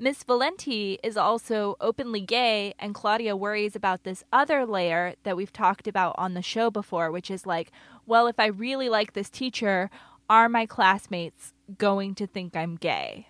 Miss 0.00 0.22
Valenti 0.22 0.98
is 1.02 1.16
also 1.16 1.74
openly 1.80 2.20
gay, 2.20 2.72
and 2.78 2.94
Claudia 2.94 3.36
worries 3.36 3.74
about 3.74 4.04
this 4.04 4.22
other 4.32 4.64
layer 4.64 5.14
that 5.24 5.36
we've 5.36 5.52
talked 5.52 5.88
about 5.88 6.14
on 6.16 6.34
the 6.34 6.42
show 6.42 6.70
before, 6.70 7.10
which 7.10 7.30
is 7.30 7.46
like, 7.46 7.72
well, 8.06 8.28
if 8.28 8.38
I 8.38 8.46
really 8.46 8.88
like 8.88 9.12
this 9.12 9.28
teacher, 9.28 9.90
are 10.30 10.48
my 10.48 10.66
classmates 10.66 11.52
going 11.78 12.14
to 12.14 12.26
think 12.28 12.54
I'm 12.54 12.76
gay? 12.76 13.26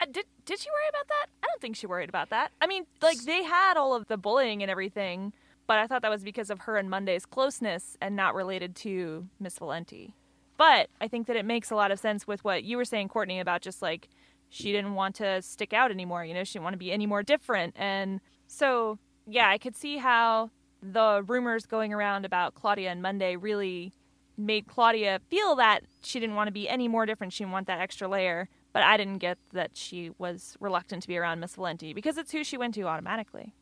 Uh, 0.00 0.06
did 0.10 0.24
did 0.50 0.58
she 0.58 0.68
worry 0.68 0.88
about 0.88 1.06
that? 1.06 1.26
I 1.44 1.46
don't 1.46 1.60
think 1.60 1.76
she 1.76 1.86
worried 1.86 2.08
about 2.08 2.30
that. 2.30 2.50
I 2.60 2.66
mean, 2.66 2.84
like 3.00 3.18
they 3.18 3.44
had 3.44 3.76
all 3.76 3.94
of 3.94 4.08
the 4.08 4.16
bullying 4.16 4.62
and 4.62 4.70
everything, 4.70 5.32
but 5.68 5.78
I 5.78 5.86
thought 5.86 6.02
that 6.02 6.10
was 6.10 6.24
because 6.24 6.50
of 6.50 6.60
her 6.60 6.76
and 6.76 6.90
Monday's 6.90 7.24
closeness 7.24 7.96
and 8.02 8.16
not 8.16 8.34
related 8.34 8.74
to 8.76 9.28
Miss 9.38 9.58
Valenti. 9.58 10.16
But 10.56 10.88
I 11.00 11.06
think 11.06 11.28
that 11.28 11.36
it 11.36 11.44
makes 11.44 11.70
a 11.70 11.76
lot 11.76 11.92
of 11.92 12.00
sense 12.00 12.26
with 12.26 12.42
what 12.44 12.64
you 12.64 12.76
were 12.76 12.84
saying, 12.84 13.08
Courtney, 13.08 13.38
about 13.38 13.62
just 13.62 13.80
like 13.80 14.08
she 14.48 14.72
didn't 14.72 14.94
want 14.94 15.14
to 15.16 15.40
stick 15.40 15.72
out 15.72 15.92
anymore. 15.92 16.24
You 16.24 16.34
know, 16.34 16.42
she 16.42 16.54
didn't 16.54 16.64
want 16.64 16.74
to 16.74 16.78
be 16.78 16.90
any 16.90 17.06
more 17.06 17.22
different, 17.22 17.76
and 17.78 18.20
so 18.48 18.98
yeah, 19.28 19.48
I 19.48 19.56
could 19.56 19.76
see 19.76 19.98
how 19.98 20.50
the 20.82 21.22
rumors 21.28 21.64
going 21.64 21.92
around 21.92 22.24
about 22.24 22.54
Claudia 22.54 22.90
and 22.90 23.00
Monday 23.00 23.36
really 23.36 23.92
made 24.40 24.66
Claudia 24.66 25.20
feel 25.28 25.56
that 25.56 25.84
she 26.02 26.20
didn't 26.20 26.36
want 26.36 26.48
to 26.48 26.52
be 26.52 26.68
any 26.68 26.88
more 26.88 27.06
different. 27.06 27.32
She 27.32 27.44
didn't 27.44 27.52
want 27.52 27.66
that 27.68 27.80
extra 27.80 28.08
layer. 28.08 28.48
But 28.72 28.84
I 28.84 28.96
didn't 28.96 29.18
get 29.18 29.38
that 29.52 29.76
she 29.76 30.10
was 30.18 30.56
reluctant 30.60 31.02
to 31.02 31.08
be 31.08 31.18
around 31.18 31.40
Miss 31.40 31.56
Valenti 31.56 31.92
because 31.92 32.16
it's 32.16 32.30
who 32.30 32.44
she 32.44 32.56
went 32.56 32.74
to 32.74 32.82
automatically. 32.82 33.52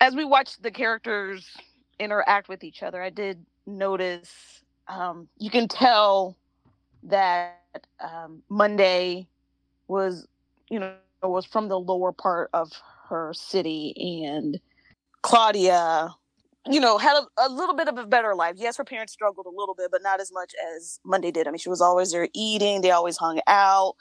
as 0.00 0.14
we 0.14 0.24
watched 0.24 0.62
the 0.62 0.70
characters 0.70 1.56
interact 1.98 2.48
with 2.48 2.64
each 2.64 2.82
other, 2.82 3.02
I 3.02 3.10
did 3.10 3.44
notice 3.66 4.62
um, 4.86 5.28
you 5.38 5.50
can 5.50 5.68
tell 5.68 6.36
that 7.02 7.86
um, 8.00 8.42
Monday 8.48 9.28
was 9.88 10.26
you 10.70 10.78
know, 10.78 10.94
was 11.22 11.46
from 11.46 11.68
the 11.68 11.78
lower 11.78 12.12
part 12.12 12.50
of 12.52 12.70
her 13.08 13.32
city, 13.34 14.24
and 14.26 14.60
Claudia, 15.22 16.14
you 16.70 16.80
know, 16.80 16.98
had 16.98 17.16
a, 17.16 17.46
a, 17.46 17.48
little 17.48 17.74
bit 17.74 17.88
of 17.88 17.98
a 17.98 18.06
better 18.06 18.34
life. 18.34 18.54
Yes, 18.56 18.76
her 18.76 18.84
parents 18.84 19.12
struggled 19.12 19.46
a 19.46 19.50
little 19.50 19.74
bit, 19.74 19.90
but 19.90 20.02
not 20.02 20.20
as 20.20 20.32
much 20.32 20.54
as 20.76 21.00
Monday 21.04 21.30
did. 21.30 21.46
I 21.46 21.50
mean, 21.50 21.58
she 21.58 21.68
was 21.68 21.80
always 21.80 22.12
there 22.12 22.28
eating, 22.34 22.80
they 22.80 22.90
always 22.90 23.16
hung 23.16 23.40
out, 23.46 23.94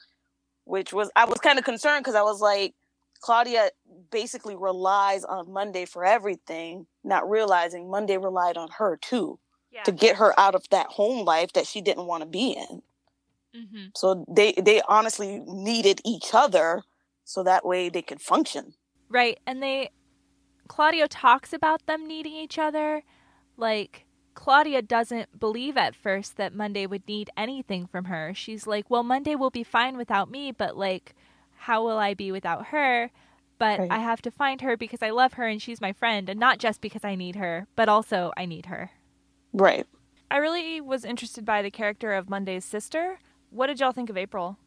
which 0.66 0.94
was, 0.94 1.10
I 1.16 1.26
was 1.26 1.40
kind 1.40 1.60
of 1.60 1.66
concerned 1.66 2.04
because 2.04 2.16
I 2.16 2.24
was 2.24 2.42
like, 2.42 2.74
Claudia 3.22 3.70
basically 4.12 4.56
relies 4.56 5.24
on 5.24 5.52
Monday 5.52 5.86
for 5.86 6.06
everything, 6.06 6.86
not 7.04 7.30
realizing 7.30 7.90
Monday 7.90 8.18
relied 8.18 8.58
on 8.58 8.70
her 8.78 8.98
too 9.02 9.40
yeah. 9.72 9.84
to 9.84 9.92
get 9.92 10.18
her 10.18 10.38
out 10.40 10.56
of 10.56 10.68
that 10.70 10.88
home 10.88 11.26
life 11.26 11.54
that 11.54 11.68
she 11.68 11.82
didn't 11.82 12.06
want 12.06 12.22
to 12.22 12.30
be 12.30 12.52
in. 12.52 12.82
Mm-hmm. 13.56 13.86
So 13.96 14.26
they 14.28 14.54
they 14.54 14.82
honestly 14.88 15.42
needed 15.46 16.02
each 16.06 16.34
other 16.34 16.84
so 17.24 17.44
that 17.44 17.66
way 17.66 17.90
they 17.90 18.02
could 18.02 18.22
function. 18.22 18.74
Right, 19.10 19.40
and 19.48 19.64
they 19.64 19.92
Claudia 20.68 21.08
talks 21.08 21.54
about 21.54 21.86
them 21.86 22.08
needing 22.08 22.34
each 22.34 22.58
other. 22.60 23.04
Like 23.56 24.06
Claudia 24.34 24.82
doesn't 24.82 25.40
believe 25.40 25.78
at 25.78 25.96
first 25.96 26.38
that 26.38 26.54
Monday 26.54 26.86
would 26.86 27.08
need 27.08 27.30
anything 27.36 27.88
from 27.88 28.06
her. 28.06 28.34
She's 28.36 28.68
like, 28.68 28.90
"Well, 28.90 29.04
Monday 29.04 29.36
will 29.36 29.50
be 29.50 29.64
fine 29.64 29.98
without 29.98 30.30
me, 30.30 30.52
but 30.52 30.78
like 30.78 31.16
how 31.58 31.84
will 31.84 31.98
I 31.98 32.14
be 32.14 32.32
without 32.32 32.68
her?" 32.68 33.12
But 33.60 33.80
right. 33.80 33.92
I 33.92 34.00
have 34.00 34.22
to 34.22 34.32
find 34.32 34.62
her 34.62 34.78
because 34.78 35.02
I 35.02 35.10
love 35.10 35.34
her 35.34 35.48
and 35.48 35.62
she's 35.62 35.82
my 35.82 35.94
friend, 35.94 36.30
and 36.30 36.40
not 36.40 36.60
just 36.60 36.82
because 36.82 37.04
I 37.04 37.16
need 37.16 37.36
her, 37.36 37.68
but 37.76 37.90
also 37.90 38.32
I 38.38 38.46
need 38.46 38.68
her. 38.68 38.92
Right. 39.52 39.88
I 40.30 40.38
really 40.38 40.82
was 40.82 41.06
interested 41.06 41.46
by 41.46 41.62
the 41.62 41.72
character 41.72 42.14
of 42.14 42.30
Monday's 42.30 42.66
sister. 42.66 43.20
What 43.50 43.68
did 43.68 43.80
y'all 43.80 43.94
think 43.94 44.10
of 44.10 44.18
April? 44.18 44.58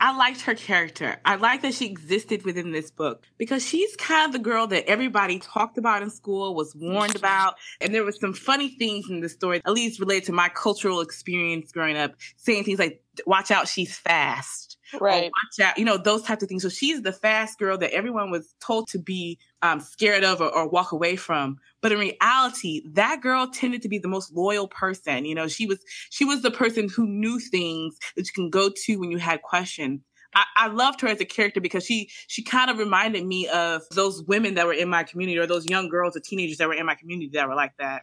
I 0.00 0.16
liked 0.16 0.40
her 0.42 0.54
character. 0.54 1.20
I 1.26 1.36
like 1.36 1.60
that 1.60 1.74
she 1.74 1.86
existed 1.86 2.44
within 2.44 2.72
this 2.72 2.90
book 2.90 3.22
because 3.36 3.64
she's 3.64 3.94
kind 3.96 4.26
of 4.26 4.32
the 4.32 4.38
girl 4.38 4.66
that 4.68 4.88
everybody 4.88 5.38
talked 5.38 5.76
about 5.76 6.02
in 6.02 6.08
school, 6.08 6.54
was 6.54 6.74
warned 6.74 7.16
about. 7.16 7.56
And 7.82 7.94
there 7.94 8.04
was 8.04 8.18
some 8.18 8.32
funny 8.32 8.70
things 8.78 9.10
in 9.10 9.20
the 9.20 9.28
story, 9.28 9.60
at 9.64 9.72
least 9.72 10.00
related 10.00 10.24
to 10.26 10.32
my 10.32 10.48
cultural 10.48 11.02
experience 11.02 11.70
growing 11.70 11.98
up, 11.98 12.14
saying 12.36 12.64
things 12.64 12.78
like, 12.78 13.02
watch 13.26 13.50
out, 13.50 13.68
she's 13.68 13.96
fast. 13.96 14.76
Right. 15.00 15.30
watch 15.30 15.68
out 15.68 15.78
you 15.78 15.84
know 15.84 15.96
those 15.96 16.22
types 16.22 16.42
of 16.42 16.48
things. 16.48 16.62
So 16.62 16.68
she's 16.68 17.02
the 17.02 17.12
fast 17.12 17.58
girl 17.58 17.78
that 17.78 17.92
everyone 17.92 18.30
was 18.30 18.52
told 18.60 18.88
to 18.88 18.98
be 18.98 19.38
um, 19.62 19.78
scared 19.80 20.24
of 20.24 20.40
or, 20.40 20.52
or, 20.52 20.68
walk 20.68 20.92
away 20.92 21.16
from. 21.16 21.58
But 21.80 21.92
in 21.92 21.98
reality 21.98 22.82
that 22.92 23.20
girl 23.20 23.46
tended 23.46 23.82
to 23.82 23.88
be 23.88 23.98
the 23.98 24.08
most 24.08 24.32
loyal 24.32 24.66
person. 24.66 25.24
You 25.24 25.34
know 25.34 25.48
she 25.48 25.66
was 25.66 25.78
she 26.10 26.24
was 26.24 26.42
the 26.42 26.50
person 26.50 26.88
who 26.88 27.06
knew 27.06 27.38
things 27.38 27.98
that 28.16 28.26
you 28.26 28.32
can 28.32 28.50
go 28.50 28.70
to 28.84 28.96
when 28.96 29.10
you 29.10 29.18
had 29.18 29.42
questions. 29.42 30.00
I, 30.34 30.44
I 30.56 30.66
loved 30.68 31.00
her 31.00 31.08
as 31.08 31.20
a 31.20 31.24
character 31.24 31.60
because 31.60 31.84
she 31.84 32.10
she 32.26 32.42
kind 32.42 32.70
of 32.70 32.78
reminded 32.78 33.24
me 33.24 33.48
of 33.48 33.82
those 33.92 34.22
women 34.24 34.54
that 34.54 34.66
were 34.66 34.72
in 34.72 34.88
my 34.88 35.04
community 35.04 35.38
or 35.38 35.46
those 35.46 35.66
young 35.68 35.88
girls 35.88 36.16
or 36.16 36.20
teenagers 36.20 36.58
that 36.58 36.68
were 36.68 36.74
in 36.74 36.86
my 36.86 36.94
community 36.94 37.30
that 37.34 37.48
were 37.48 37.54
like 37.54 37.76
that. 37.78 38.02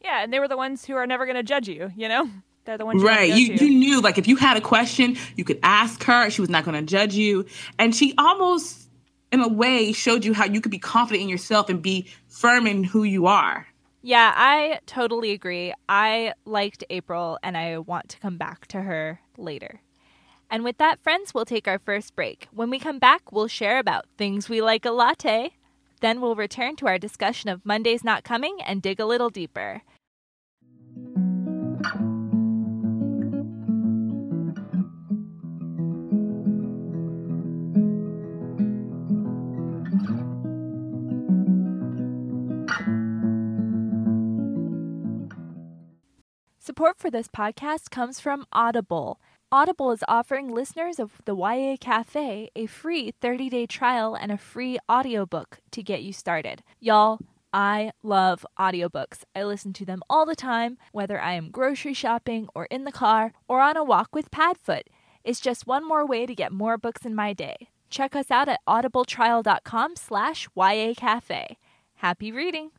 Yeah 0.00 0.22
and 0.22 0.32
they 0.32 0.40
were 0.40 0.48
the 0.48 0.56
ones 0.56 0.84
who 0.84 0.94
are 0.94 1.06
never 1.06 1.26
going 1.26 1.36
to 1.36 1.42
judge 1.42 1.68
you 1.68 1.90
you 1.96 2.08
know 2.08 2.28
they're 2.64 2.78
the 2.78 2.86
ones 2.86 3.02
right. 3.02 3.34
You, 3.34 3.54
you 3.54 3.70
knew 3.70 4.00
like 4.00 4.18
if 4.18 4.28
you 4.28 4.36
had 4.36 4.56
a 4.56 4.60
question, 4.60 5.16
you 5.36 5.44
could 5.44 5.58
ask 5.62 6.02
her. 6.04 6.30
She 6.30 6.40
was 6.40 6.50
not 6.50 6.64
going 6.64 6.76
to 6.76 6.82
judge 6.82 7.14
you, 7.14 7.46
and 7.78 7.94
she 7.94 8.14
almost, 8.18 8.88
in 9.30 9.40
a 9.40 9.48
way, 9.48 9.92
showed 9.92 10.24
you 10.24 10.32
how 10.32 10.44
you 10.44 10.60
could 10.60 10.70
be 10.72 10.78
confident 10.78 11.22
in 11.22 11.28
yourself 11.28 11.68
and 11.68 11.82
be 11.82 12.08
firm 12.28 12.66
in 12.66 12.84
who 12.84 13.02
you 13.02 13.26
are. 13.26 13.66
Yeah, 14.02 14.32
I 14.34 14.80
totally 14.86 15.30
agree. 15.30 15.72
I 15.88 16.34
liked 16.44 16.82
April, 16.90 17.38
and 17.42 17.56
I 17.56 17.78
want 17.78 18.08
to 18.10 18.18
come 18.18 18.36
back 18.36 18.66
to 18.68 18.82
her 18.82 19.20
later. 19.36 19.80
And 20.50 20.64
with 20.64 20.78
that, 20.78 21.00
friends, 21.00 21.32
we'll 21.32 21.46
take 21.46 21.66
our 21.66 21.78
first 21.78 22.14
break. 22.14 22.46
When 22.52 22.68
we 22.68 22.78
come 22.78 22.98
back, 22.98 23.32
we'll 23.32 23.48
share 23.48 23.78
about 23.78 24.06
things 24.18 24.48
we 24.48 24.60
like 24.60 24.84
a 24.84 24.90
latte. 24.90 25.52
Then 26.00 26.20
we'll 26.20 26.34
return 26.34 26.76
to 26.76 26.86
our 26.88 26.98
discussion 26.98 27.48
of 27.48 27.64
Mondays 27.64 28.04
Not 28.04 28.24
Coming 28.24 28.58
and 28.66 28.82
dig 28.82 29.00
a 29.00 29.06
little 29.06 29.30
deeper. 29.30 29.82
Support 46.64 46.96
for 46.96 47.10
this 47.10 47.26
podcast 47.26 47.90
comes 47.90 48.20
from 48.20 48.46
Audible. 48.52 49.20
Audible 49.50 49.90
is 49.90 50.04
offering 50.06 50.48
listeners 50.48 51.00
of 51.00 51.20
the 51.24 51.34
YA 51.34 51.76
Cafe 51.80 52.50
a 52.54 52.66
free 52.66 53.10
30 53.20 53.48
day 53.50 53.66
trial 53.66 54.14
and 54.14 54.30
a 54.30 54.38
free 54.38 54.78
audiobook 54.88 55.58
to 55.72 55.82
get 55.82 56.04
you 56.04 56.12
started. 56.12 56.62
Y'all, 56.78 57.18
I 57.52 57.90
love 58.04 58.46
audiobooks. 58.60 59.24
I 59.34 59.42
listen 59.42 59.72
to 59.72 59.84
them 59.84 60.04
all 60.08 60.24
the 60.24 60.36
time, 60.36 60.78
whether 60.92 61.20
I 61.20 61.32
am 61.32 61.50
grocery 61.50 61.94
shopping 61.94 62.46
or 62.54 62.66
in 62.66 62.84
the 62.84 62.92
car 62.92 63.32
or 63.48 63.60
on 63.60 63.76
a 63.76 63.82
walk 63.82 64.14
with 64.14 64.30
Padfoot. 64.30 64.82
It's 65.24 65.40
just 65.40 65.66
one 65.66 65.84
more 65.84 66.06
way 66.06 66.26
to 66.26 66.34
get 66.36 66.52
more 66.52 66.78
books 66.78 67.04
in 67.04 67.16
my 67.16 67.32
day. 67.32 67.70
Check 67.90 68.14
us 68.14 68.30
out 68.30 68.48
at 68.48 68.60
audibletrial.com 68.68 69.96
slash 69.96 70.48
YA 70.54 70.94
Cafe. 70.96 71.58
Happy 71.96 72.30
reading! 72.30 72.70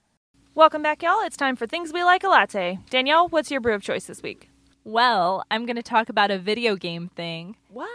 Welcome 0.56 0.84
back, 0.84 1.02
y'all. 1.02 1.26
It's 1.26 1.36
time 1.36 1.56
for 1.56 1.66
Things 1.66 1.92
We 1.92 2.04
Like 2.04 2.24
a 2.24 2.28
Latte. 2.28 2.78
Danielle, 2.92 3.28
what's 3.28 3.50
your 3.50 3.60
brew 3.60 3.74
of 3.74 3.82
choice 3.82 4.06
this 4.06 4.22
week? 4.22 4.52
Well, 4.84 5.44
I'm 5.50 5.66
going 5.66 5.78
to 5.78 5.82
talk 5.82 6.10
about 6.10 6.30
a 6.30 6.38
video 6.38 6.76
game 6.76 7.10
thing. 7.16 7.56
What? 7.70 7.90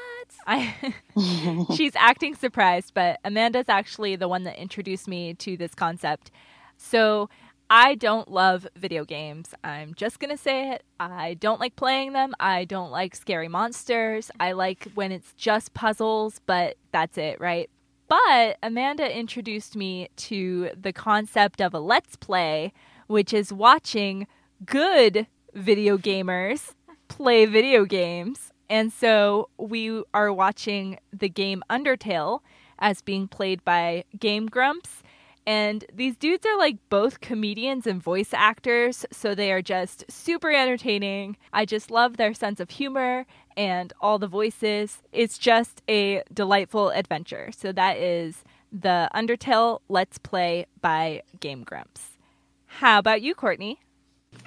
I 0.44 0.74
She's 1.76 1.92
acting 1.94 2.34
surprised, 2.34 2.94
but 2.94 3.20
Amanda's 3.24 3.68
actually 3.68 4.16
the 4.16 4.26
one 4.26 4.42
that 4.42 4.58
introduced 4.60 5.06
me 5.06 5.34
to 5.34 5.56
this 5.56 5.72
concept. 5.72 6.32
So, 6.76 7.30
I 7.70 7.94
don't 7.94 8.28
love 8.28 8.66
video 8.74 9.04
games. 9.04 9.54
I'm 9.62 9.94
just 9.94 10.18
going 10.18 10.36
to 10.36 10.42
say 10.42 10.72
it. 10.72 10.82
I 10.98 11.34
don't 11.34 11.60
like 11.60 11.76
playing 11.76 12.12
them. 12.12 12.34
I 12.40 12.64
don't 12.64 12.90
like 12.90 13.14
scary 13.14 13.46
monsters. 13.46 14.32
I 14.40 14.50
like 14.52 14.88
when 14.94 15.12
it's 15.12 15.32
just 15.34 15.74
puzzles, 15.74 16.40
but 16.44 16.76
that's 16.90 17.18
it, 17.18 17.40
right? 17.40 17.70
But 18.08 18.56
Amanda 18.62 19.16
introduced 19.16 19.76
me 19.76 20.08
to 20.16 20.70
the 20.74 20.94
concept 20.94 21.60
of 21.60 21.74
a 21.74 21.78
let's 21.78 22.16
play, 22.16 22.72
which 23.06 23.34
is 23.34 23.52
watching 23.52 24.26
good 24.64 25.26
video 25.54 25.98
gamers 25.98 26.74
play 27.08 27.44
video 27.44 27.84
games. 27.84 28.50
And 28.70 28.92
so 28.92 29.50
we 29.58 30.02
are 30.14 30.32
watching 30.32 30.98
the 31.12 31.28
game 31.28 31.62
Undertale 31.68 32.40
as 32.78 33.02
being 33.02 33.28
played 33.28 33.62
by 33.64 34.04
Game 34.18 34.46
Grumps. 34.46 35.02
And 35.48 35.86
these 35.90 36.14
dudes 36.14 36.44
are 36.44 36.58
like 36.58 36.76
both 36.90 37.22
comedians 37.22 37.86
and 37.86 38.02
voice 38.02 38.34
actors, 38.34 39.06
so 39.10 39.34
they 39.34 39.50
are 39.50 39.62
just 39.62 40.04
super 40.10 40.50
entertaining. 40.52 41.38
I 41.54 41.64
just 41.64 41.90
love 41.90 42.18
their 42.18 42.34
sense 42.34 42.60
of 42.60 42.68
humor 42.68 43.24
and 43.56 43.90
all 44.02 44.18
the 44.18 44.26
voices. 44.26 45.02
It's 45.10 45.38
just 45.38 45.80
a 45.88 46.22
delightful 46.34 46.90
adventure. 46.90 47.48
So 47.56 47.72
that 47.72 47.96
is 47.96 48.44
the 48.70 49.08
Undertale 49.14 49.80
Let's 49.88 50.18
Play 50.18 50.66
by 50.82 51.22
Game 51.40 51.64
Grumps. 51.64 52.18
How 52.66 52.98
about 52.98 53.22
you, 53.22 53.34
Courtney? 53.34 53.80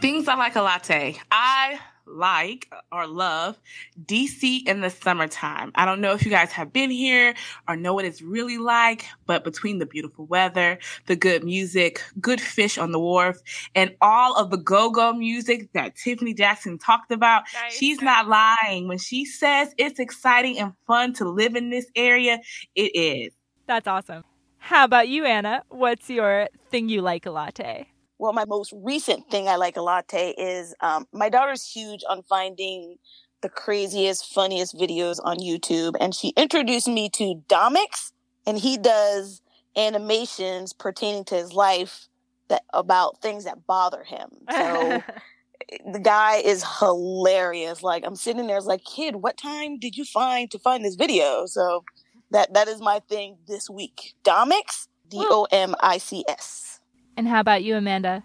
Things 0.01 0.27
I 0.27 0.35
like 0.35 0.55
a 0.55 0.61
latte. 0.61 1.17
I 1.31 1.79
like 2.05 2.67
or 2.91 3.07
love 3.07 3.59
DC 4.05 4.67
in 4.67 4.81
the 4.81 4.89
summertime. 4.89 5.71
I 5.75 5.85
don't 5.85 6.01
know 6.01 6.13
if 6.13 6.25
you 6.25 6.31
guys 6.31 6.51
have 6.51 6.73
been 6.73 6.89
here 6.89 7.33
or 7.67 7.75
know 7.75 7.93
what 7.93 8.05
it's 8.05 8.21
really 8.21 8.57
like, 8.57 9.05
but 9.25 9.43
between 9.43 9.79
the 9.79 9.85
beautiful 9.85 10.25
weather, 10.25 10.79
the 11.07 11.15
good 11.15 11.43
music, 11.43 12.03
good 12.19 12.41
fish 12.41 12.77
on 12.77 12.91
the 12.91 12.99
wharf, 12.99 13.37
and 13.75 13.95
all 14.01 14.35
of 14.35 14.49
the 14.49 14.57
go-go 14.57 15.13
music 15.13 15.71
that 15.73 15.95
Tiffany 15.95 16.33
Jackson 16.33 16.77
talked 16.77 17.11
about, 17.11 17.43
nice. 17.53 17.77
she's 17.77 18.01
not 18.01 18.27
lying. 18.27 18.87
When 18.87 18.97
she 18.97 19.25
says 19.25 19.73
it's 19.77 19.99
exciting 19.99 20.57
and 20.57 20.73
fun 20.87 21.13
to 21.13 21.29
live 21.29 21.55
in 21.55 21.69
this 21.69 21.87
area, 21.95 22.39
it 22.75 22.95
is. 22.95 23.33
That's 23.67 23.87
awesome. 23.87 24.23
How 24.57 24.85
about 24.85 25.07
you, 25.07 25.25
Anna? 25.25 25.63
What's 25.69 26.09
your 26.09 26.47
thing 26.69 26.87
you 26.87 27.01
like 27.01 27.25
a 27.25 27.31
latte? 27.31 27.87
Well, 28.21 28.33
my 28.33 28.45
most 28.45 28.71
recent 28.75 29.31
thing 29.31 29.47
I 29.47 29.55
like 29.55 29.77
a 29.77 29.81
latte 29.81 30.35
is 30.37 30.75
um, 30.79 31.07
my 31.11 31.27
daughter's 31.27 31.67
huge 31.67 32.03
on 32.07 32.21
finding 32.21 32.97
the 33.41 33.49
craziest, 33.49 34.31
funniest 34.31 34.77
videos 34.77 35.19
on 35.23 35.39
YouTube, 35.39 35.95
and 35.99 36.13
she 36.13 36.27
introduced 36.37 36.87
me 36.87 37.09
to 37.15 37.41
Domics, 37.47 38.13
and 38.45 38.59
he 38.59 38.77
does 38.77 39.41
animations 39.75 40.71
pertaining 40.71 41.23
to 41.25 41.35
his 41.35 41.53
life 41.53 42.09
that 42.49 42.61
about 42.75 43.23
things 43.23 43.45
that 43.45 43.65
bother 43.65 44.03
him. 44.03 44.29
So 44.51 45.01
the 45.91 45.99
guy 45.99 46.35
is 46.45 46.63
hilarious. 46.77 47.81
Like 47.81 48.03
I'm 48.05 48.15
sitting 48.15 48.45
there, 48.45 48.57
it's 48.57 48.67
like, 48.67 48.83
kid, 48.85 49.15
what 49.15 49.35
time 49.35 49.79
did 49.79 49.97
you 49.97 50.05
find 50.05 50.51
to 50.51 50.59
find 50.59 50.85
this 50.85 50.93
video? 50.93 51.47
So 51.47 51.83
that 52.29 52.53
that 52.53 52.67
is 52.67 52.81
my 52.81 52.99
thing 53.09 53.37
this 53.47 53.67
week. 53.67 54.13
Domics, 54.23 54.89
D 55.09 55.17
O 55.27 55.47
M 55.51 55.73
I 55.79 55.97
C 55.97 56.23
S. 56.29 56.70
And 57.21 57.27
how 57.27 57.39
about 57.39 57.61
you, 57.61 57.75
Amanda? 57.75 58.23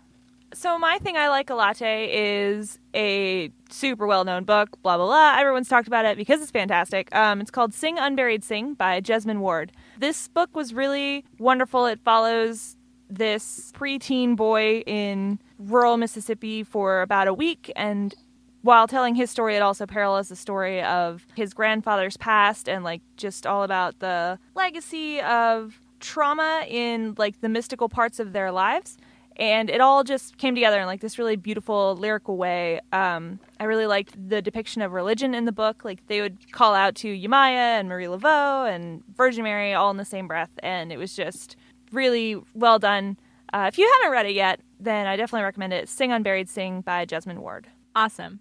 So 0.54 0.78
my 0.78 0.96
thing 0.96 1.18
I 1.18 1.28
like 1.28 1.50
a 1.50 1.54
latte 1.54 2.08
is 2.10 2.78
a 2.94 3.50
super 3.68 4.06
well 4.06 4.24
known 4.24 4.44
book, 4.44 4.70
blah 4.82 4.96
blah 4.96 5.04
blah. 5.04 5.36
Everyone's 5.38 5.68
talked 5.68 5.86
about 5.86 6.06
it 6.06 6.16
because 6.16 6.40
it's 6.40 6.50
fantastic. 6.50 7.14
Um, 7.14 7.42
it's 7.42 7.50
called 7.50 7.74
Sing 7.74 7.98
Unburied 7.98 8.42
Sing 8.42 8.72
by 8.72 9.02
Jesmyn 9.02 9.40
Ward. 9.40 9.70
This 9.98 10.28
book 10.28 10.56
was 10.56 10.72
really 10.72 11.26
wonderful. 11.38 11.84
It 11.84 12.00
follows 12.06 12.78
this 13.10 13.70
preteen 13.76 14.34
boy 14.34 14.82
in 14.86 15.40
rural 15.58 15.98
Mississippi 15.98 16.62
for 16.62 17.02
about 17.02 17.28
a 17.28 17.34
week 17.34 17.70
and 17.76 18.14
while 18.62 18.88
telling 18.88 19.14
his 19.14 19.30
story, 19.30 19.56
it 19.56 19.62
also 19.62 19.86
parallels 19.86 20.28
the 20.28 20.36
story 20.36 20.82
of 20.82 21.24
his 21.36 21.54
grandfather's 21.54 22.16
past 22.16 22.68
and 22.68 22.82
like 22.82 23.00
just 23.16 23.46
all 23.46 23.62
about 23.62 24.00
the 24.00 24.40
legacy 24.56 25.20
of 25.20 25.78
trauma 26.06 26.64
in 26.68 27.14
like 27.18 27.40
the 27.40 27.48
mystical 27.48 27.88
parts 27.88 28.20
of 28.20 28.32
their 28.32 28.52
lives 28.52 28.96
and 29.36 29.68
it 29.68 29.80
all 29.80 30.02
just 30.02 30.38
came 30.38 30.54
together 30.54 30.80
in 30.80 30.86
like 30.86 31.00
this 31.00 31.18
really 31.18 31.36
beautiful 31.36 31.94
lyrical 31.96 32.36
way. 32.36 32.80
Um, 32.92 33.38
I 33.60 33.64
really 33.64 33.86
liked 33.86 34.14
the 34.28 34.40
depiction 34.40 34.82
of 34.82 34.92
religion 34.92 35.34
in 35.34 35.44
the 35.44 35.52
book. 35.52 35.84
Like 35.84 36.06
they 36.06 36.20
would 36.20 36.52
call 36.52 36.74
out 36.74 36.94
to 36.96 37.08
Yemaya 37.08 37.78
and 37.78 37.88
Marie 37.88 38.06
Laveau 38.06 38.72
and 38.72 39.02
Virgin 39.14 39.44
Mary 39.44 39.74
all 39.74 39.90
in 39.90 39.98
the 39.98 40.04
same 40.04 40.26
breath, 40.26 40.50
and 40.62 40.90
it 40.90 40.96
was 40.96 41.14
just 41.14 41.56
really 41.92 42.36
well 42.54 42.78
done. 42.78 43.18
Uh, 43.52 43.66
if 43.68 43.78
you 43.78 43.90
haven't 44.00 44.12
read 44.12 44.26
it 44.26 44.34
yet, 44.34 44.60
then 44.80 45.06
I 45.06 45.16
definitely 45.16 45.44
recommend 45.44 45.72
it. 45.72 45.88
Sing 45.88 46.12
Unburied 46.12 46.48
Sing 46.48 46.80
by 46.80 47.04
Jesmyn 47.04 47.38
Ward. 47.38 47.68
Awesome. 47.94 48.40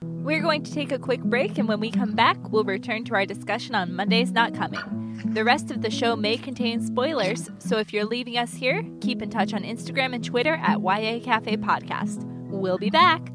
We're 0.00 0.40
going 0.40 0.62
to 0.62 0.72
take 0.72 0.92
a 0.92 0.98
quick 0.98 1.22
break, 1.22 1.58
and 1.58 1.68
when 1.68 1.80
we 1.80 1.90
come 1.90 2.14
back, 2.14 2.36
we'll 2.50 2.64
return 2.64 3.04
to 3.04 3.14
our 3.14 3.26
discussion 3.26 3.74
on 3.74 3.94
Monday's 3.94 4.30
Not 4.30 4.54
Coming. 4.54 5.07
The 5.24 5.44
rest 5.44 5.70
of 5.70 5.82
the 5.82 5.90
show 5.90 6.16
may 6.16 6.36
contain 6.36 6.80
spoilers, 6.80 7.50
so 7.58 7.78
if 7.78 7.92
you're 7.92 8.04
leaving 8.04 8.38
us 8.38 8.54
here, 8.54 8.84
keep 9.00 9.20
in 9.20 9.30
touch 9.30 9.52
on 9.52 9.62
Instagram 9.62 10.14
and 10.14 10.24
Twitter 10.24 10.54
at 10.62 10.80
YA 10.80 11.20
Cafe 11.22 11.56
Podcast. 11.56 12.24
We'll 12.48 12.78
be 12.78 12.90
back. 12.90 13.32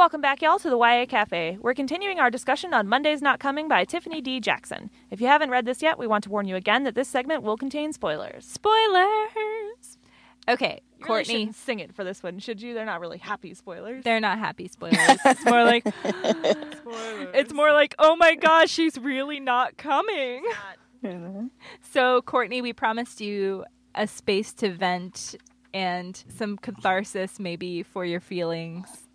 Welcome 0.00 0.22
back, 0.22 0.40
y'all, 0.40 0.58
to 0.60 0.70
the 0.70 0.78
YA 0.78 1.04
Cafe. 1.04 1.58
We're 1.60 1.74
continuing 1.74 2.20
our 2.20 2.30
discussion 2.30 2.72
on 2.72 2.88
Monday's 2.88 3.20
Not 3.20 3.38
Coming 3.38 3.68
by 3.68 3.84
Tiffany 3.84 4.22
D. 4.22 4.40
Jackson. 4.40 4.88
If 5.10 5.20
you 5.20 5.26
haven't 5.26 5.50
read 5.50 5.66
this 5.66 5.82
yet, 5.82 5.98
we 5.98 6.06
want 6.06 6.24
to 6.24 6.30
warn 6.30 6.48
you 6.48 6.56
again 6.56 6.84
that 6.84 6.94
this 6.94 7.06
segment 7.06 7.42
will 7.42 7.58
contain 7.58 7.92
spoilers. 7.92 8.46
Spoilers! 8.46 9.98
Okay, 10.48 10.80
You 10.98 11.04
really 11.04 11.06
Courtney. 11.06 11.34
shouldn't 11.34 11.54
sing 11.54 11.80
it 11.80 11.94
for 11.94 12.02
this 12.02 12.22
one, 12.22 12.38
should 12.38 12.62
you? 12.62 12.72
They're 12.72 12.86
not 12.86 13.02
really 13.02 13.18
happy 13.18 13.52
spoilers. 13.52 14.02
They're 14.02 14.20
not 14.20 14.38
happy 14.38 14.68
spoilers. 14.72 15.18
it's 15.22 15.44
more 15.44 15.64
like 15.64 15.84
it's 17.34 17.52
more 17.52 17.74
like, 17.74 17.94
oh 17.98 18.16
my 18.16 18.36
gosh, 18.36 18.70
she's 18.70 18.96
really 18.96 19.38
not 19.38 19.76
coming. 19.76 20.42
So, 21.82 22.22
Courtney, 22.22 22.62
we 22.62 22.72
promised 22.72 23.20
you 23.20 23.66
a 23.94 24.06
space 24.06 24.54
to 24.54 24.72
vent 24.72 25.36
and 25.74 26.24
some 26.34 26.56
catharsis 26.56 27.38
maybe 27.38 27.82
for 27.82 28.06
your 28.06 28.20
feelings. 28.20 29.09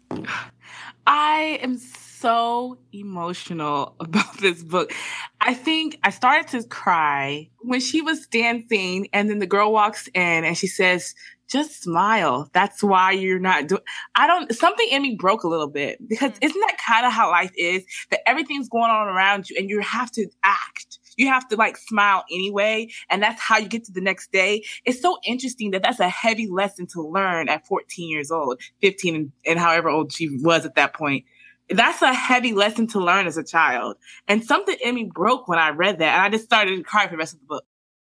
I 1.08 1.60
am 1.62 1.78
so 1.78 2.78
emotional 2.92 3.96
about 4.00 4.38
this 4.40 4.64
book. 4.64 4.94
I 5.42 5.54
think 5.54 6.00
I 6.04 6.10
started 6.10 6.48
to 6.60 6.68
cry 6.68 7.50
when 7.60 7.80
she 7.80 8.02
was 8.02 8.26
dancing 8.28 9.08
and 9.14 9.30
then 9.30 9.40
the 9.40 9.46
girl 9.48 9.72
walks 9.72 10.08
in 10.14 10.44
and 10.44 10.58
she 10.58 10.68
says, 10.68 11.14
just 11.48 11.84
smile. 11.84 12.50
That's 12.54 12.82
why 12.82 13.12
you're 13.12 13.38
not 13.40 13.68
doing, 13.68 13.82
I 14.16 14.26
don't, 14.26 14.52
something 14.56 14.88
in 14.90 15.04
me 15.04 15.16
broke 15.16 15.44
a 15.44 15.48
little 15.48 15.70
bit 15.70 16.00
because 16.08 16.32
Mhm. 16.32 16.38
isn't 16.42 16.60
that 16.62 16.78
kind 16.86 17.06
of 17.06 17.14
how 17.14 17.30
life 17.30 17.52
is 17.56 17.86
that 18.10 18.28
everything's 18.28 18.68
going 18.68 18.90
on 18.90 19.08
around 19.08 19.50
you 19.50 19.56
and 19.60 19.70
you 19.70 19.80
have 19.82 20.10
to 20.14 20.28
act. 20.44 20.98
You 21.18 21.28
have 21.28 21.48
to 21.50 21.56
like 21.56 21.78
smile 21.78 22.24
anyway. 22.32 22.90
And 23.10 23.22
that's 23.22 23.42
how 23.42 23.58
you 23.58 23.68
get 23.68 23.86
to 23.86 23.92
the 23.92 24.02
next 24.02 24.32
day. 24.32 24.64
It's 24.86 25.02
so 25.02 25.18
interesting 25.24 25.72
that 25.72 25.84
that's 25.84 26.00
a 26.00 26.10
heavy 26.10 26.48
lesson 26.48 26.88
to 26.88 27.02
learn 27.02 27.50
at 27.50 27.68
14 27.68 28.10
years 28.10 28.32
old, 28.32 28.60
15 28.82 29.16
and, 29.16 29.32
and 29.46 29.60
however 29.60 29.90
old 29.90 30.12
she 30.12 30.30
was 30.42 30.66
at 30.66 30.76
that 30.76 30.94
point. 30.94 31.26
That's 31.70 32.02
a 32.02 32.14
heavy 32.14 32.54
lesson 32.54 32.88
to 32.88 33.00
learn 33.00 33.26
as 33.26 33.38
a 33.38 33.44
child. 33.44 33.98
And 34.28 34.44
something 34.44 34.78
in 34.84 34.96
me 34.96 35.10
broke 35.12 35.48
when 35.48 35.58
I 35.58 35.70
read 35.70 36.00
that. 36.00 36.14
And 36.14 36.22
I 36.22 36.30
just 36.30 36.46
started 36.46 36.76
to 36.78 36.84
cry 36.84 37.06
for 37.06 37.12
the 37.12 37.18
rest 37.18 37.34
of 37.34 37.40
the 37.40 37.46
book. 37.48 37.66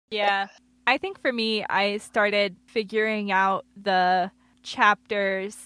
Yeah. 0.10 0.48
I 0.86 0.98
think 0.98 1.22
for 1.22 1.32
me, 1.32 1.64
I 1.70 1.98
started 1.98 2.56
figuring 2.66 3.32
out 3.32 3.66
the 3.82 4.32
chapters 4.64 5.58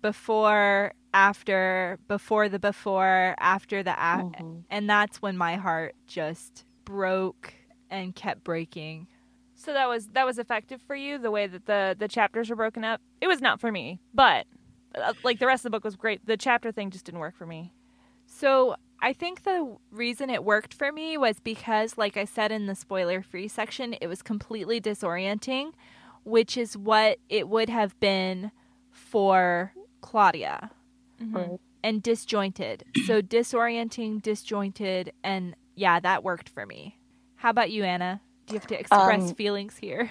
before, 0.00 0.92
after, 1.18 1.98
before 2.06 2.48
the 2.48 2.58
before, 2.60 3.34
after 3.40 3.82
the 3.82 3.90
a- 3.92 4.22
Mhm. 4.22 4.62
and 4.70 4.88
that's 4.88 5.20
when 5.20 5.36
my 5.36 5.56
heart 5.56 5.96
just 6.06 6.64
broke 6.84 7.54
and 7.90 8.14
kept 8.14 8.44
breaking. 8.44 9.08
So 9.54 9.72
that 9.72 9.88
was 9.88 10.06
that 10.10 10.24
was 10.24 10.38
effective 10.38 10.80
for 10.80 10.94
you, 10.94 11.18
the 11.18 11.32
way 11.32 11.48
that 11.48 11.66
the 11.66 11.96
the 11.98 12.06
chapters 12.06 12.48
were 12.50 12.56
broken 12.56 12.84
up. 12.84 13.00
It 13.20 13.26
was 13.26 13.40
not 13.40 13.58
for 13.60 13.72
me, 13.72 13.98
but 14.14 14.46
uh, 14.94 15.12
like 15.24 15.40
the 15.40 15.46
rest 15.46 15.60
of 15.64 15.70
the 15.72 15.76
book 15.76 15.84
was 15.84 15.96
great. 15.96 16.24
The 16.24 16.36
chapter 16.36 16.70
thing 16.70 16.90
just 16.90 17.04
didn't 17.06 17.20
work 17.20 17.36
for 17.36 17.46
me. 17.46 17.72
So 18.26 18.76
I 19.00 19.12
think 19.12 19.42
the 19.42 19.76
reason 19.90 20.30
it 20.30 20.44
worked 20.44 20.72
for 20.74 20.92
me 20.92 21.18
was 21.18 21.40
because, 21.40 21.98
like 21.98 22.16
I 22.16 22.24
said 22.26 22.52
in 22.52 22.66
the 22.66 22.74
spoiler 22.76 23.22
free 23.22 23.48
section, 23.48 23.94
it 24.00 24.06
was 24.06 24.22
completely 24.22 24.80
disorienting, 24.80 25.72
which 26.24 26.56
is 26.56 26.76
what 26.76 27.18
it 27.28 27.48
would 27.48 27.68
have 27.68 27.98
been 28.00 28.52
for 28.92 29.72
Claudia 30.00 30.70
Right. 31.20 31.58
and 31.82 32.02
disjointed. 32.02 32.84
so 33.06 33.20
disorienting, 33.22 34.22
disjointed, 34.22 35.12
and 35.22 35.54
yeah, 35.74 36.00
that 36.00 36.24
worked 36.24 36.48
for 36.48 36.66
me. 36.66 36.98
How 37.36 37.50
about 37.50 37.70
you, 37.70 37.84
Anna? 37.84 38.20
Do 38.46 38.54
you 38.54 38.60
have 38.60 38.66
to 38.68 38.78
express 38.78 39.30
Um, 39.30 39.34
feelings 39.34 39.76
here? 39.76 40.10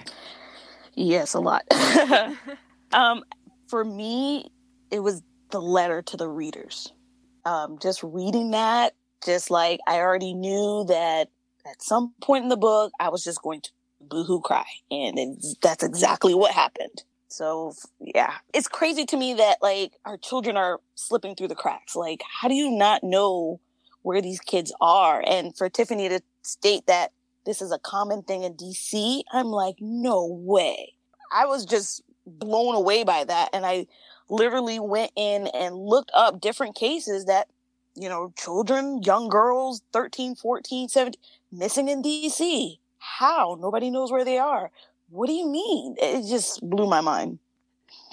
Yes, 0.93 1.34
a 1.34 1.39
lot. 1.39 1.63
um, 2.91 3.24
for 3.67 3.84
me, 3.84 4.52
it 4.91 5.00
was 5.00 5.22
the 5.52 5.62
letter 5.62 6.02
to 6.02 6.17
the 6.17 6.28
readers. 6.28 6.91
Um, 7.46 7.78
just 7.82 8.02
reading 8.04 8.52
that, 8.52 8.93
just 9.26 9.50
like 9.52 9.80
I 9.88 10.00
already 10.00 10.34
knew 10.34 10.86
that 10.88 11.30
at 11.70 11.82
some 11.82 12.13
point 12.22 12.43
in 12.43 12.50
the 12.50 12.58
book, 12.58 12.91
I 13.00 13.10
was 13.10 13.24
just 13.24 13.41
going 13.41 13.62
to 13.62 13.70
boohoo 14.02 14.41
cry, 14.41 14.65
and 14.91 15.17
it's, 15.17 15.56
that's 15.62 15.84
exactly 15.84 16.34
what 16.34 16.52
happened. 16.52 17.04
So 17.28 17.74
yeah, 18.00 18.36
it's 18.54 18.68
crazy 18.68 19.06
to 19.06 19.18
me 19.18 19.34
that 19.36 19.58
like 19.62 19.94
our 20.06 20.18
children 20.18 20.58
are 20.58 20.80
slipping 20.96 21.36
through 21.36 21.50
the 21.50 21.56
cracks. 21.56 21.96
Like, 21.96 22.24
how 22.42 22.48
do 22.48 22.56
you 22.56 22.72
not 22.72 23.04
know 23.04 23.60
where 24.02 24.22
these 24.22 24.40
kids 24.40 24.74
are? 24.80 25.24
And 25.26 25.56
for 25.56 25.70
Tiffany 25.70 26.10
to 26.10 26.22
state 26.42 26.88
that 26.88 27.12
this 27.46 27.62
is 27.62 27.72
a 27.72 27.80
common 27.80 28.24
thing 28.24 28.44
in 28.44 28.54
DC, 28.54 29.24
I'm 29.32 29.48
like, 29.48 29.76
no 29.80 30.26
way. 30.26 30.94
I 31.32 31.46
was 31.46 31.66
just 31.66 32.04
blown 32.26 32.76
away 32.76 33.04
by 33.04 33.24
that. 33.24 33.50
And 33.54 33.66
I 33.66 33.88
literally 34.30 34.80
went 34.80 35.12
in 35.16 35.48
and 35.48 35.76
looked 35.76 36.12
up 36.13 36.42
different 36.42 36.76
cases 36.76 37.26
that, 37.26 37.48
you 37.96 38.10
know, 38.10 38.34
children, 38.38 39.02
young 39.02 39.30
girls, 39.30 39.82
13, 39.94 40.36
14, 40.36 40.90
17, 40.90 41.22
missing 41.52 41.88
in 41.88 42.04
DC. 42.04 42.80
How? 43.00 43.58
Nobody 43.60 43.90
knows 43.90 44.12
where 44.12 44.26
they 44.26 44.38
are. 44.38 44.72
What 45.10 45.28
do 45.28 45.34
you 45.34 45.48
mean? 45.48 45.96
It 46.00 46.28
just 46.28 46.60
blew 46.62 46.88
my 46.88 47.02
mind. 47.02 47.39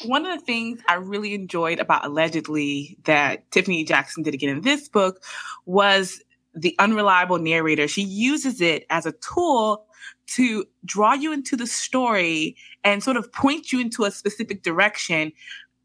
One 0.04 0.24
of 0.24 0.38
the 0.38 0.44
things 0.44 0.80
I 0.88 0.94
really 0.94 1.34
enjoyed 1.34 1.80
about 1.80 2.04
allegedly 2.04 2.96
that 3.04 3.50
Tiffany 3.50 3.84
Jackson 3.84 4.22
did 4.22 4.34
again 4.34 4.50
in 4.50 4.60
this 4.60 4.88
book 4.88 5.22
was 5.66 6.22
the 6.54 6.74
unreliable 6.78 7.38
narrator. 7.38 7.88
She 7.88 8.02
uses 8.02 8.60
it 8.60 8.86
as 8.90 9.06
a 9.06 9.12
tool 9.12 9.86
to 10.26 10.64
draw 10.84 11.14
you 11.14 11.32
into 11.32 11.56
the 11.56 11.66
story 11.66 12.56
and 12.84 13.02
sort 13.02 13.16
of 13.16 13.32
point 13.32 13.72
you 13.72 13.80
into 13.80 14.04
a 14.04 14.10
specific 14.10 14.62
direction. 14.62 15.32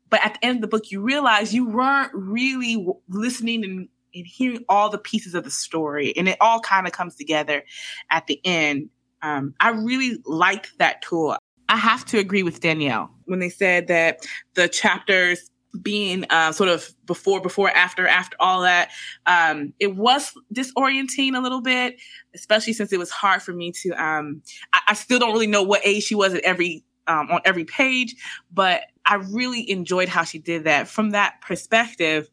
But 0.09 0.23
at 0.23 0.35
the 0.35 0.45
end 0.45 0.57
of 0.57 0.61
the 0.61 0.67
book, 0.67 0.91
you 0.91 1.01
realize 1.01 1.53
you 1.53 1.67
weren't 1.67 2.11
really 2.13 2.75
w- 2.75 2.99
listening 3.09 3.63
and, 3.63 3.87
and 4.13 4.27
hearing 4.27 4.63
all 4.69 4.89
the 4.89 4.97
pieces 4.97 5.33
of 5.33 5.43
the 5.43 5.51
story. 5.51 6.15
And 6.15 6.27
it 6.27 6.37
all 6.39 6.59
kind 6.59 6.85
of 6.85 6.93
comes 6.93 7.15
together 7.15 7.63
at 8.11 8.27
the 8.27 8.39
end. 8.45 8.89
Um, 9.21 9.53
I 9.59 9.69
really 9.69 10.17
liked 10.25 10.77
that 10.79 11.01
tool. 11.01 11.37
I 11.67 11.77
have 11.77 12.05
to 12.05 12.17
agree 12.17 12.43
with 12.43 12.61
Danielle 12.61 13.11
when 13.25 13.39
they 13.39 13.49
said 13.49 13.87
that 13.87 14.25
the 14.55 14.67
chapters 14.67 15.49
being 15.83 16.25
uh, 16.31 16.51
sort 16.51 16.67
of 16.69 16.89
before, 17.05 17.39
before, 17.41 17.69
after, 17.69 18.07
after 18.07 18.35
all 18.39 18.61
that, 18.61 18.89
um, 19.27 19.71
it 19.79 19.95
was 19.95 20.33
disorienting 20.51 21.35
a 21.37 21.39
little 21.39 21.61
bit, 21.61 22.01
especially 22.33 22.73
since 22.73 22.91
it 22.91 22.97
was 22.97 23.11
hard 23.11 23.41
for 23.43 23.53
me 23.53 23.71
to. 23.83 23.91
Um, 23.91 24.41
I, 24.73 24.79
I 24.89 24.93
still 24.95 25.19
don't 25.19 25.31
really 25.31 25.45
know 25.47 25.61
what 25.61 25.81
age 25.85 26.03
she 26.03 26.15
was 26.15 26.33
at 26.33 26.41
every 26.41 26.83
um, 27.05 27.29
on 27.31 27.39
every 27.45 27.65
page, 27.65 28.15
but 28.51 28.81
I 29.05 29.15
really 29.15 29.69
enjoyed 29.69 30.09
how 30.09 30.23
she 30.23 30.37
did 30.39 30.63
that. 30.65 30.87
From 30.87 31.11
that 31.11 31.41
perspective, 31.41 32.29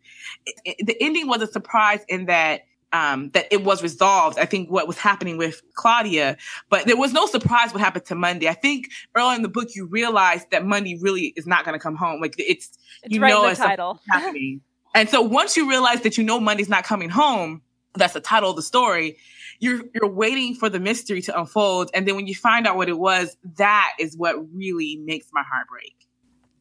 it, 0.46 0.54
it- 0.78 0.86
the 0.86 0.96
ending 1.02 1.26
was 1.26 1.42
a 1.42 1.46
surprise 1.46 2.00
in 2.08 2.26
that 2.26 2.62
um, 2.96 3.28
that 3.30 3.46
it 3.50 3.62
was 3.62 3.82
resolved. 3.82 4.38
I 4.38 4.46
think 4.46 4.70
what 4.70 4.86
was 4.88 4.98
happening 4.98 5.36
with 5.36 5.60
Claudia, 5.74 6.36
but 6.70 6.86
there 6.86 6.96
was 6.96 7.12
no 7.12 7.26
surprise 7.26 7.72
what 7.72 7.80
happened 7.80 8.06
to 8.06 8.14
Monday. 8.14 8.48
I 8.48 8.54
think 8.54 8.88
early 9.14 9.36
in 9.36 9.42
the 9.42 9.48
book 9.48 9.68
you 9.74 9.86
realize 9.86 10.46
that 10.50 10.64
Monday 10.64 10.96
really 11.00 11.32
is 11.36 11.46
not 11.46 11.64
going 11.64 11.74
to 11.74 11.82
come 11.82 11.96
home. 11.96 12.20
Like 12.20 12.34
it's, 12.38 12.70
It's 13.02 13.14
you 13.14 13.20
right 13.20 13.30
in 13.30 13.36
know 13.36 13.42
the 13.42 13.50
it's 13.50 13.60
title. 13.60 14.00
happening. 14.10 14.62
and 14.94 15.08
so 15.08 15.20
once 15.20 15.56
you 15.56 15.68
realize 15.68 16.00
that 16.02 16.16
you 16.16 16.24
know 16.24 16.40
Monday's 16.40 16.68
not 16.70 16.84
coming 16.84 17.10
home, 17.10 17.60
that's 17.94 18.14
the 18.14 18.20
title 18.20 18.50
of 18.50 18.56
the 18.56 18.62
story. 18.62 19.18
You're 19.58 19.82
you're 19.94 20.10
waiting 20.10 20.54
for 20.54 20.68
the 20.68 20.80
mystery 20.80 21.22
to 21.22 21.38
unfold, 21.38 21.90
and 21.94 22.06
then 22.06 22.16
when 22.16 22.26
you 22.26 22.34
find 22.34 22.66
out 22.66 22.76
what 22.76 22.88
it 22.88 22.98
was, 22.98 23.36
that 23.56 23.92
is 23.98 24.16
what 24.16 24.36
really 24.54 25.00
makes 25.04 25.28
my 25.32 25.42
heart 25.42 25.66
break. 25.68 26.05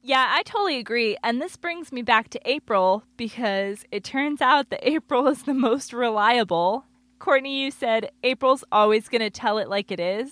Yeah, 0.08 0.28
I 0.30 0.44
totally 0.44 0.78
agree. 0.78 1.18
And 1.24 1.42
this 1.42 1.58
brings 1.58 1.92
me 1.92 2.04
back 2.04 2.30
to 2.30 2.40
April 2.46 3.04
because 3.18 3.86
it 3.92 4.04
turns 4.04 4.40
out 4.40 4.70
that 4.70 4.88
April 4.88 5.28
is 5.28 5.42
the 5.42 5.54
most 5.56 5.94
reliable. 5.94 6.86
Courtney, 7.18 7.64
you 7.64 7.72
said 7.72 8.12
April's 8.22 8.64
always 8.72 9.10
going 9.10 9.24
to 9.24 9.32
tell 9.32 9.58
it 9.58 9.68
like 9.68 9.92
it 9.92 10.00
is. 10.00 10.32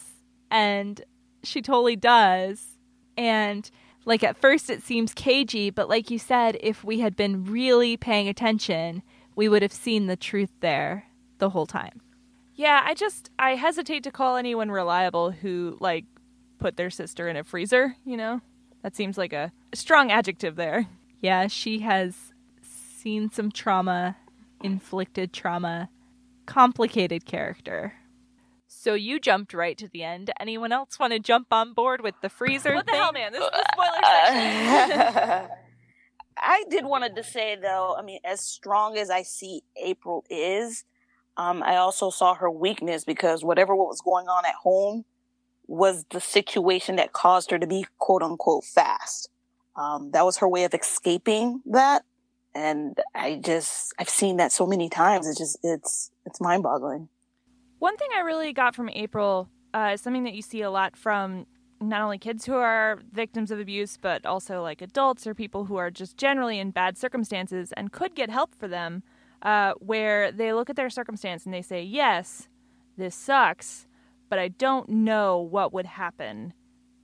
And 0.52 1.02
she 1.42 1.60
totally 1.64 1.96
does. 1.96 2.78
And 3.18 3.68
like 4.06 4.24
at 4.24 4.38
first 4.38 4.70
it 4.70 4.84
seems 4.84 5.12
cagey, 5.16 5.72
but 5.72 5.90
like 5.90 6.12
you 6.12 6.20
said, 6.20 6.56
if 6.62 6.84
we 6.84 7.00
had 7.00 7.16
been 7.16 7.44
really 7.44 7.98
paying 7.98 8.28
attention, 8.28 9.02
we 9.36 9.50
would 9.50 9.64
have 9.64 9.74
seen 9.74 10.06
the 10.06 10.16
truth 10.16 10.52
there 10.60 11.06
the 11.40 11.50
whole 11.50 11.66
time. 11.66 12.00
Yeah, 12.54 12.82
I 12.84 12.94
just 12.94 13.32
I 13.40 13.56
hesitate 13.56 14.04
to 14.04 14.12
call 14.12 14.36
anyone 14.36 14.70
reliable 14.70 15.32
who 15.32 15.78
like 15.80 16.06
put 16.60 16.78
their 16.78 16.92
sister 16.92 17.28
in 17.28 17.38
a 17.38 17.44
freezer, 17.44 17.96
you 18.06 18.18
know? 18.18 18.42
That 18.84 18.96
seems 18.96 19.18
like 19.18 19.34
a 19.34 19.52
strong 19.74 20.12
adjective 20.12 20.56
there. 20.56 20.88
Yeah, 21.22 21.48
she 21.48 21.80
has 21.80 22.34
seen 22.62 23.32
some 23.32 23.50
trauma, 23.50 24.18
inflicted 24.62 25.32
trauma, 25.32 25.90
complicated 26.46 27.26
character. 27.26 27.94
So 28.68 28.94
you 28.94 29.20
jumped 29.20 29.54
right 29.54 29.78
to 29.78 29.88
the 29.88 30.04
end. 30.04 30.32
Anyone 30.40 30.74
else 30.74 31.00
want 31.00 31.14
to 31.14 31.20
jump 31.20 31.48
on 31.52 31.74
board 31.74 32.02
with 32.02 32.16
the 32.22 32.28
freezer? 32.28 32.76
What 32.76 32.86
the 32.86 32.92
thing? 32.92 33.02
hell, 33.02 33.14
man? 33.14 33.32
This 33.32 33.44
is 33.44 33.50
the 33.52 33.66
spoiler 33.72 34.00
section. 34.04 35.50
I 36.38 36.64
did 36.70 36.86
wanted 36.86 37.16
to 37.16 37.24
say 37.24 37.56
though, 37.56 37.96
I 37.98 38.02
mean, 38.02 38.20
as 38.26 38.42
strong 38.42 38.98
as 38.98 39.10
I 39.10 39.22
see 39.22 39.62
April 39.82 40.26
is, 40.30 40.84
um, 41.38 41.64
I 41.64 41.78
also 41.78 42.10
saw 42.10 42.34
her 42.36 42.50
weakness 42.50 43.06
because 43.06 43.44
whatever 43.46 43.76
what 43.76 43.88
was 43.88 44.02
going 44.02 44.28
on 44.28 44.46
at 44.46 44.56
home 44.56 45.06
was 45.68 46.06
the 46.12 46.20
situation 46.20 46.96
that 46.98 47.14
caused 47.14 47.52
her 47.52 47.60
to 47.60 47.68
be 47.68 47.86
quote 47.98 48.22
unquote 48.22 48.64
fast. 48.64 49.30
Um, 49.76 50.12
that 50.12 50.26
was 50.26 50.38
her 50.38 50.48
way 50.48 50.64
of 50.66 50.74
escaping 50.74 51.62
that. 51.66 52.04
And 52.56 53.00
I 53.16 53.42
just, 53.44 53.94
I've 53.98 54.10
seen 54.10 54.38
that 54.38 54.52
so 54.52 54.68
many 54.68 54.88
times. 54.90 55.28
It's 55.28 55.40
just, 55.40 55.58
it's, 55.64 56.12
it's 56.26 56.40
mind 56.40 56.62
boggling. 56.62 57.10
One 57.80 57.98
thing 57.98 58.10
I 58.16 58.20
really 58.20 58.54
got 58.54 58.76
from 58.76 58.90
April 58.90 59.50
uh, 59.74 59.92
is 59.94 60.02
something 60.02 60.24
that 60.24 60.34
you 60.34 60.42
see 60.42 60.62
a 60.62 60.70
lot 60.70 60.96
from 60.96 61.48
not 61.82 62.02
only 62.02 62.18
kids 62.18 62.46
who 62.46 62.56
are 62.56 63.00
victims 63.12 63.52
of 63.52 63.60
abuse, 63.60 63.98
but 63.98 64.26
also 64.26 64.62
like 64.62 64.82
adults 64.82 65.28
or 65.28 65.34
people 65.34 65.66
who 65.66 65.76
are 65.76 65.92
just 65.92 66.18
generally 66.18 66.60
in 66.60 66.72
bad 66.72 66.98
circumstances 66.98 67.74
and 67.74 67.92
could 67.92 68.16
get 68.16 68.30
help 68.30 68.56
for 68.56 68.68
them, 68.68 69.04
uh, 69.42 69.74
where 69.80 70.32
they 70.32 70.54
look 70.54 70.70
at 70.70 70.76
their 70.76 70.90
circumstance 70.90 71.46
and 71.46 71.54
they 71.54 71.62
say, 71.62 71.84
Yes, 71.84 72.48
this 72.98 73.16
sucks, 73.16 73.88
but 74.30 74.40
I 74.40 74.48
don't 74.48 74.90
know 74.90 75.40
what 75.40 75.74
would 75.74 75.86
happen 75.86 76.54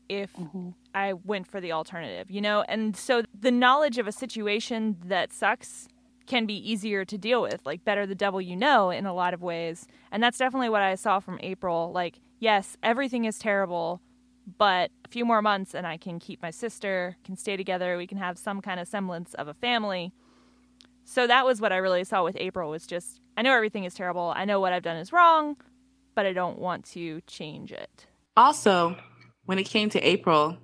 if 0.10 0.34
mm-hmm. 0.34 0.70
I 0.94 1.14
went 1.14 1.48
for 1.48 1.62
the 1.62 1.72
alternative, 1.72 2.32
you 2.32 2.42
know? 2.42 2.64
And 2.68 2.98
so 2.98 3.24
the 3.40 3.52
knowledge 3.52 3.98
of 3.98 4.08
a 4.08 4.12
situation 4.12 4.98
that 5.06 5.32
sucks 5.32 5.88
can 6.26 6.46
be 6.46 6.54
easier 6.54 7.06
to 7.06 7.18
deal 7.18 7.42
with, 7.42 7.66
like 7.66 7.84
better 7.84 8.06
the 8.06 8.16
devil 8.16 8.42
you 8.42 8.56
know 8.56 8.90
in 8.90 9.06
a 9.06 9.14
lot 9.14 9.34
of 9.34 9.42
ways. 9.42 9.88
And 10.12 10.22
that's 10.22 10.38
definitely 10.38 10.70
what 10.70 10.82
I 10.82 10.96
saw 10.96 11.20
from 11.20 11.40
April. 11.42 11.92
Like, 11.92 12.20
yes, 12.40 12.78
everything 12.84 13.26
is 13.26 13.40
terrible, 13.40 14.02
but 14.58 14.92
a 15.06 15.10
few 15.10 15.26
more 15.26 15.42
months 15.42 15.74
and 15.74 15.86
I 15.86 15.98
can 15.98 16.20
keep 16.20 16.42
my 16.42 16.52
sister, 16.52 17.18
can 17.24 17.36
stay 17.36 17.58
together, 17.58 17.98
we 17.98 18.08
can 18.08 18.18
have 18.18 18.38
some 18.38 18.62
kind 18.62 18.80
of 18.80 18.88
semblance 18.88 19.34
of 19.36 19.48
a 19.48 19.54
family. 19.54 20.14
So 21.04 21.26
that 21.26 21.46
was 21.46 21.60
what 21.60 21.72
I 21.72 21.78
really 21.78 22.04
saw 22.04 22.24
with 22.24 22.38
April 22.40 22.70
was 22.70 22.86
just 22.86 23.20
I 23.36 23.42
know 23.42 23.54
everything 23.54 23.86
is 23.86 23.94
terrible. 23.94 24.34
I 24.36 24.46
know 24.46 24.60
what 24.60 24.74
I've 24.74 24.84
done 24.84 24.98
is 24.98 25.12
wrong, 25.12 25.56
but 26.16 26.26
I 26.26 26.34
don't 26.34 26.60
want 26.60 26.86
to 26.92 27.22
change 27.28 27.72
it. 27.72 28.06
Also, 28.38 28.96
when 29.46 29.60
it 29.60 29.64
came 29.64 29.90
to 29.90 30.00
April, 30.02 30.58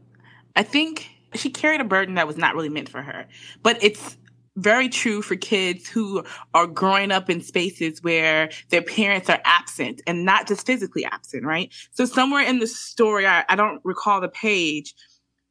I 0.56 0.64
think 0.64 1.10
she 1.34 1.50
carried 1.50 1.82
a 1.82 1.86
burden 1.86 2.16
that 2.16 2.28
was 2.28 2.38
not 2.38 2.56
really 2.56 2.70
meant 2.70 2.90
for 2.90 3.02
her. 3.02 3.26
But 3.64 3.84
it's 3.84 4.18
very 4.58 4.88
true 4.88 5.22
for 5.22 5.36
kids 5.36 5.90
who 5.90 6.24
are 6.54 6.68
growing 6.68 7.12
up 7.12 7.30
in 7.30 7.42
spaces 7.42 8.02
where 8.02 8.50
their 8.70 8.82
parents 8.82 9.30
are 9.30 9.42
absent 9.44 10.02
and 10.08 10.24
not 10.24 10.48
just 10.48 10.66
physically 10.66 11.04
absent, 11.04 11.44
right? 11.44 11.74
So 11.92 12.06
somewhere 12.06 12.44
in 12.44 12.60
the 12.60 12.68
story, 12.68 13.28
I, 13.28 13.44
I 13.50 13.56
don't 13.56 13.82
recall 13.84 14.22
the 14.22 14.30
page, 14.30 14.96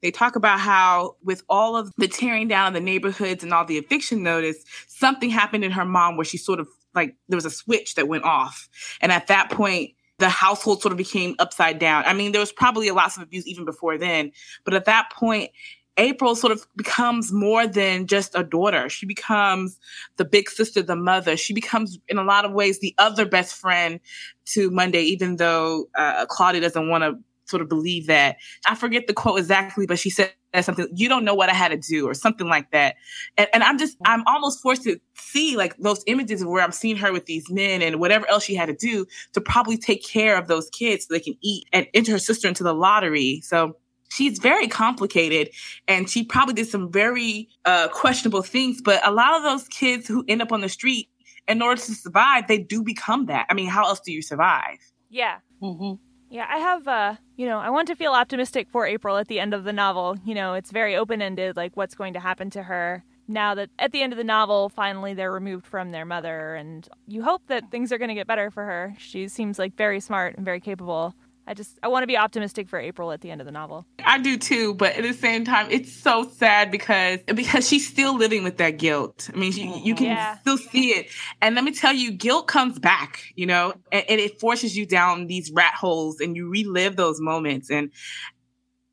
they 0.01 0.11
talk 0.11 0.37
about 0.37 0.59
how 0.59 1.17
with 1.23 1.43
all 1.49 1.77
of 1.77 1.93
the 1.97 2.09
tearing 2.09 2.49
down 2.49 2.69
of 2.69 2.75
the 2.75 2.81
neighborhoods 2.81 3.43
and 3.43 3.53
all 3.53 3.65
the 3.65 3.79
eviction 3.79 4.23
notice, 4.23 4.65
something 4.87 5.31
happened 5.31 5.65
in 5.65 5.71
her 5.71 5.85
mom 5.85 6.17
where 6.17 6.25
she 6.25 6.39
sort 6.39 6.61
of 6.61 6.69
like 6.95 7.17
there 7.29 7.37
was 7.37 7.47
a 7.47 7.51
switch 7.51 7.95
that 7.95 8.09
went 8.09 8.25
off. 8.25 8.69
And 9.01 9.13
at 9.13 9.27
that 9.29 9.51
point, 9.51 9.93
the 10.19 10.29
household 10.29 10.81
sort 10.81 10.93
of 10.93 10.99
became 10.99 11.35
upside 11.39 11.79
down. 11.79 12.05
I 12.07 12.13
mean, 12.13 12.33
there 12.33 12.41
was 12.41 12.53
probably 12.53 12.89
a 12.89 12.95
lot 12.95 13.17
of 13.17 13.23
abuse 13.23 13.47
even 13.47 13.65
before 13.65 13.99
then, 13.99 14.33
but 14.65 14.75
at 14.75 14.85
that 14.85 15.11
point, 15.13 15.51
April 15.97 16.35
sort 16.35 16.53
of 16.53 16.67
becomes 16.77 17.33
more 17.33 17.67
than 17.67 18.07
just 18.07 18.35
a 18.35 18.43
daughter. 18.43 18.89
She 18.89 19.07
becomes 19.07 19.79
the 20.17 20.25
big 20.25 20.51
sister, 20.51 20.83
the 20.83 20.97
mother. 20.97 21.37
She 21.37 21.53
becomes, 21.53 21.99
in 22.09 22.19
a 22.19 22.25
lot 22.25 22.45
of 22.45 22.53
ways, 22.53 22.81
the 22.81 22.95
other 22.99 23.25
best 23.25 23.55
friend 23.55 24.01
to 24.47 24.71
Monday, 24.71 25.03
even 25.03 25.37
though 25.37 25.89
uh, 25.97 26.27
Claudia 26.29 26.61
doesn't 26.61 26.89
want 26.89 27.05
to 27.05 27.19
sort 27.47 27.63
of 27.63 27.69
believe 27.69 28.07
that. 28.07 28.37
I 28.67 28.75
forget 28.75 29.07
the 29.07 29.13
quote 29.13 29.39
exactly, 29.39 29.87
but 29.87 29.99
she 29.99 30.11
said 30.11 30.33
something, 30.63 30.89
you 30.95 31.09
don't 31.09 31.25
know 31.25 31.35
what 31.35 31.49
I 31.49 31.55
had 31.55 31.69
to 31.69 31.77
do 31.77 32.07
or 32.09 32.15
something 32.15 32.49
like 32.49 32.71
that. 32.71 32.97
And, 33.37 33.49
and 33.53 33.63
I'm 33.63 33.79
just, 33.79 33.97
I'm 34.05 34.23
almost 34.27 34.63
forced 34.63 34.85
to 34.85 34.99
see 35.15 35.57
like 35.57 35.77
those 35.79 36.03
images 36.07 36.43
of 36.43 36.49
where 36.49 36.63
I'm 36.63 36.73
seeing 36.73 36.97
her 36.97 37.13
with 37.13 37.27
these 37.27 37.51
men 37.51 37.83
and 37.83 37.99
whatever 37.99 38.29
else 38.29 38.45
she 38.45 38.55
had 38.55 38.67
to 38.67 38.75
do 38.75 39.07
to 39.33 39.41
probably 39.41 39.77
take 39.77 40.07
care 40.07 40.39
of 40.39 40.47
those 40.47 40.71
kids 40.71 41.07
so 41.07 41.15
they 41.15 41.21
can 41.21 41.35
eat 41.43 41.65
and 41.73 41.87
enter 41.95 42.13
her 42.13 42.19
sister 42.19 42.47
into 42.47 42.63
the 42.63 42.75
lottery. 42.75 43.41
So 43.43 43.77
she's 44.11 44.39
very 44.39 44.69
complicated 44.69 45.51
and 45.89 46.09
she 46.09 46.25
probably 46.25 46.55
did 46.55 46.69
some 46.69 46.93
very 46.93 47.49
uh, 47.65 47.89
questionable 47.89 48.43
things. 48.43 48.81
But 48.81 49.07
a 49.07 49.11
lot 49.11 49.35
of 49.35 49.43
those 49.43 49.67
kids 49.69 50.07
who 50.07 50.25
end 50.29 50.41
up 50.41 50.53
on 50.53 50.61
the 50.61 50.69
street, 50.69 51.09
in 51.47 51.61
order 51.61 51.79
to 51.81 51.95
survive, 51.95 52.47
they 52.49 52.59
do 52.59 52.83
become 52.83 53.27
that. 53.27 53.47
I 53.51 53.55
mean, 53.55 53.69
how 53.69 53.85
else 53.85 54.01
do 54.01 54.13
you 54.13 54.23
survive? 54.23 54.79
Yeah. 55.11 55.39
Mm-hmm. 55.63 55.95
Yeah, 56.35 56.49
I 56.51 56.59
have, 56.59 56.89
uh, 56.89 57.15
you 57.37 57.47
know, 57.47 57.61
I 57.61 57.71
want 57.71 57.87
to 57.87 57.95
feel 57.95 58.11
optimistic 58.11 58.67
for 58.69 58.89
April 58.89 59.19
at 59.19 59.29
the 59.29 59.39
end 59.39 59.55
of 59.55 59.63
the 59.63 59.73
novel. 59.73 60.17
You 60.25 60.35
know, 60.35 60.55
it's 60.55 60.73
very 60.73 60.97
open 60.97 61.23
ended, 61.23 61.57
like 61.57 61.77
what's 61.77 61.95
going 61.95 62.13
to 62.15 62.19
happen 62.19 62.51
to 62.51 62.65
her 62.65 63.05
now 63.29 63.55
that 63.55 63.71
at 63.79 63.93
the 63.93 64.03
end 64.03 64.13
of 64.13 64.17
the 64.17 64.25
novel, 64.25 64.69
finally 64.69 65.15
they're 65.15 65.31
removed 65.31 65.65
from 65.65 65.93
their 65.93 66.05
mother. 66.05 66.57
And 66.57 66.89
you 67.07 67.23
hope 67.23 67.43
that 67.47 67.71
things 67.71 67.93
are 67.93 67.99
going 67.99 68.09
to 68.09 68.17
get 68.17 68.27
better 68.27 68.51
for 68.51 68.65
her. 68.65 68.97
She 68.99 69.29
seems 69.29 69.61
like 69.61 69.77
very 69.77 70.01
smart 70.01 70.35
and 70.37 70.45
very 70.45 70.59
capable. 70.59 71.15
I 71.47 71.55
just, 71.55 71.79
I 71.83 71.89
want 71.89 72.03
to 72.03 72.07
be 72.07 72.17
optimistic 72.17 72.69
for 72.69 72.79
April 72.79 73.13
at 73.13 73.21
the 73.21 73.31
end 73.31 73.41
of 73.41 73.45
the 73.45 73.53
novel. 73.53 73.85
I 74.05 74.19
do 74.19 74.39
too, 74.39 74.75
but 74.75 74.95
at 74.97 75.03
the 75.03 75.13
same 75.13 75.45
time, 75.45 75.67
it's 75.71 75.93
so 75.93 76.29
sad 76.29 76.71
because 76.71 77.21
because 77.35 77.69
she's 77.69 77.87
still 77.87 78.17
living 78.17 78.45
with 78.45 78.57
that 78.59 78.79
guilt. 78.79 79.29
I 79.33 79.37
mean, 79.37 79.53
she, 79.53 79.67
you 79.81 79.95
can 79.95 80.07
Yeah. 80.07 80.39
still 80.39 80.57
see 80.57 80.91
it, 80.91 81.11
and 81.43 81.55
let 81.55 81.65
me 81.65 81.73
tell 81.73 81.93
you, 81.93 82.13
guilt 82.13 82.47
comes 82.49 82.79
back, 82.79 83.21
you 83.35 83.47
know, 83.47 83.75
and, 83.93 84.05
and 84.09 84.21
it 84.21 84.41
forces 84.41 84.77
you 84.77 84.87
down 84.87 85.27
these 85.27 85.51
rat 85.53 85.75
holes, 85.75 86.21
and 86.21 86.37
you 86.37 86.49
relive 86.49 86.97
those 86.97 87.21
moments. 87.21 87.71
And 87.71 87.91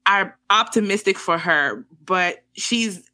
I'm 0.05 0.33
optimistic 0.49 1.17
for 1.17 1.37
her, 1.37 1.85
but 2.05 2.43
she's 2.53 3.09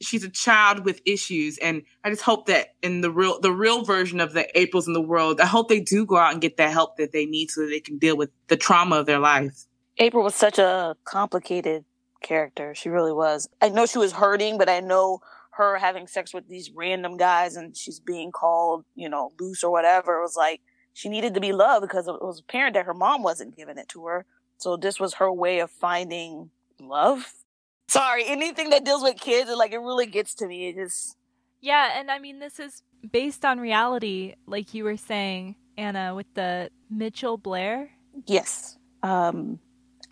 she's 0.00 0.24
a 0.24 0.30
child 0.30 0.84
with 0.84 1.00
issues, 1.04 1.58
and 1.58 1.82
I 2.04 2.10
just 2.10 2.22
hope 2.22 2.46
that 2.46 2.74
in 2.82 3.00
the 3.00 3.10
real 3.10 3.40
the 3.40 3.52
real 3.52 3.84
version 3.84 4.20
of 4.20 4.32
the 4.32 4.46
Aprils 4.58 4.86
in 4.86 4.94
the 4.94 5.00
world, 5.00 5.40
I 5.40 5.46
hope 5.46 5.68
they 5.68 5.80
do 5.80 6.06
go 6.06 6.16
out 6.16 6.32
and 6.32 6.40
get 6.40 6.56
that 6.56 6.72
help 6.72 6.96
that 6.96 7.12
they 7.12 7.26
need 7.26 7.50
so 7.50 7.62
that 7.62 7.68
they 7.68 7.80
can 7.80 7.98
deal 7.98 8.16
with 8.16 8.30
the 8.48 8.56
trauma 8.56 8.96
of 8.96 9.06
their 9.06 9.18
life 9.18 9.66
April 10.00 10.24
was 10.24 10.34
such 10.34 10.58
a 10.58 10.96
complicated 11.04 11.84
character. 12.22 12.74
She 12.74 12.88
really 12.88 13.12
was. 13.12 13.50
I 13.60 13.68
know 13.68 13.84
she 13.84 13.98
was 13.98 14.12
hurting, 14.12 14.56
but 14.56 14.68
I 14.68 14.80
know 14.80 15.20
her 15.52 15.76
having 15.76 16.06
sex 16.06 16.32
with 16.32 16.48
these 16.48 16.70
random 16.74 17.18
guys 17.18 17.54
and 17.54 17.76
she's 17.76 18.00
being 18.00 18.32
called, 18.32 18.86
you 18.94 19.10
know, 19.10 19.30
loose 19.38 19.62
or 19.62 19.70
whatever. 19.70 20.18
It 20.18 20.22
was 20.22 20.36
like 20.36 20.62
she 20.94 21.10
needed 21.10 21.34
to 21.34 21.40
be 21.40 21.52
loved 21.52 21.82
because 21.82 22.08
it 22.08 22.14
was 22.22 22.40
apparent 22.40 22.74
that 22.74 22.86
her 22.86 22.94
mom 22.94 23.22
wasn't 23.22 23.56
giving 23.56 23.76
it 23.76 23.88
to 23.90 24.06
her. 24.06 24.24
So 24.56 24.78
this 24.78 24.98
was 24.98 25.14
her 25.14 25.30
way 25.30 25.58
of 25.58 25.70
finding 25.70 26.50
love. 26.80 27.34
Sorry, 27.90 28.24
anything 28.24 28.70
that 28.70 28.84
deals 28.84 29.02
with 29.02 29.18
kids, 29.18 29.50
it, 29.50 29.56
like 29.56 29.72
it 29.72 29.78
really 29.78 30.06
gets 30.06 30.34
to 30.36 30.46
me. 30.46 30.68
It 30.68 30.76
just 30.76 31.16
Yeah, 31.60 31.98
and 31.98 32.08
I 32.08 32.20
mean, 32.20 32.38
this 32.38 32.60
is 32.60 32.82
based 33.10 33.44
on 33.44 33.58
reality, 33.58 34.34
like 34.46 34.74
you 34.74 34.84
were 34.84 34.96
saying, 34.96 35.56
Anna, 35.76 36.14
with 36.14 36.32
the 36.34 36.70
Mitchelle 36.94 37.42
Blair. 37.42 37.90
Yes. 38.26 38.78
Um, 39.02 39.58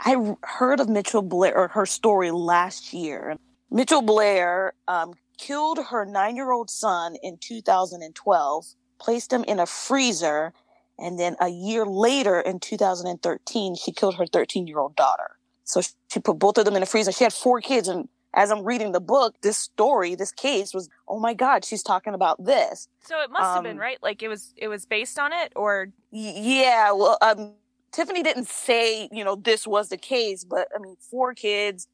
I 0.01 0.35
heard 0.43 0.81
of 0.81 0.89
Mitchelle 0.89 1.29
Blair 1.29 1.57
or 1.57 1.69
her 1.69 1.87
story 1.87 2.33
last 2.33 2.93
year. 2.93 3.37
Mitchelle 3.73 4.05
Blair 4.05 4.73
um, 4.89 5.15
killed 5.37 5.79
her 5.91 6.05
nine 6.05 6.35
year 6.35 6.51
old 6.51 6.71
son 6.71 7.15
in 7.23 7.39
2012 7.39 8.67
placed 8.99 9.33
him 9.33 9.45
in 9.45 9.61
a 9.61 9.67
freezer. 9.67 10.53
And 10.99 11.17
then 11.17 11.37
a 11.41 11.49
year 11.49 11.87
later 11.87 12.41
in 12.41 12.59
2013, 12.59 13.77
she 13.77 13.93
killed 13.93 14.17
her 14.17 14.27
13 14.27 14.67
year 14.67 14.81
old 14.81 14.97
daughter. 14.97 15.38
So 15.69 15.83
she 15.83 16.19
put 16.19 16.39
both 16.39 16.57
of 16.57 16.65
them 16.65 16.75
in 16.75 16.81
the 16.81 16.87
freezer. 16.87 17.13
She 17.13 17.25
had 17.25 17.33
four 17.33 17.61
kids. 17.61 17.89
And 17.89 18.09
as 18.33 18.51
I'm 18.51 18.65
reading 18.65 18.93
the 18.93 19.01
book, 19.01 19.35
this 19.43 19.59
story, 19.59 20.15
this 20.15 20.33
case 20.33 20.73
was, 20.73 20.89
oh 21.07 21.21
my 21.21 21.35
God, 21.35 21.63
she's 21.63 21.83
talking 21.83 22.15
about 22.15 22.43
this. 22.43 22.89
So 23.05 23.21
it 23.21 23.31
must 23.31 23.45
um, 23.45 23.55
have 23.55 23.63
been, 23.65 23.73
um, 23.73 23.79
right? 23.79 23.99
Like 24.03 24.23
it 24.23 24.29
was, 24.29 24.55
it 24.57 24.69
was 24.69 24.87
based 24.87 25.19
on 25.19 25.33
it 25.35 25.53
or? 25.55 25.91
Yeah. 26.11 26.93
Well, 26.93 27.19
um, 27.21 27.53
Tiffany 27.93 28.23
didn't 28.23 28.49
say, 28.49 29.11
you 29.13 29.23
know, 29.23 29.37
this 29.37 29.67
was 29.67 29.91
the 29.91 29.99
case, 29.99 30.43
but 30.43 30.69
I 30.75 30.79
mean, 30.81 30.97
four 31.01 31.35
kids. 31.35 31.87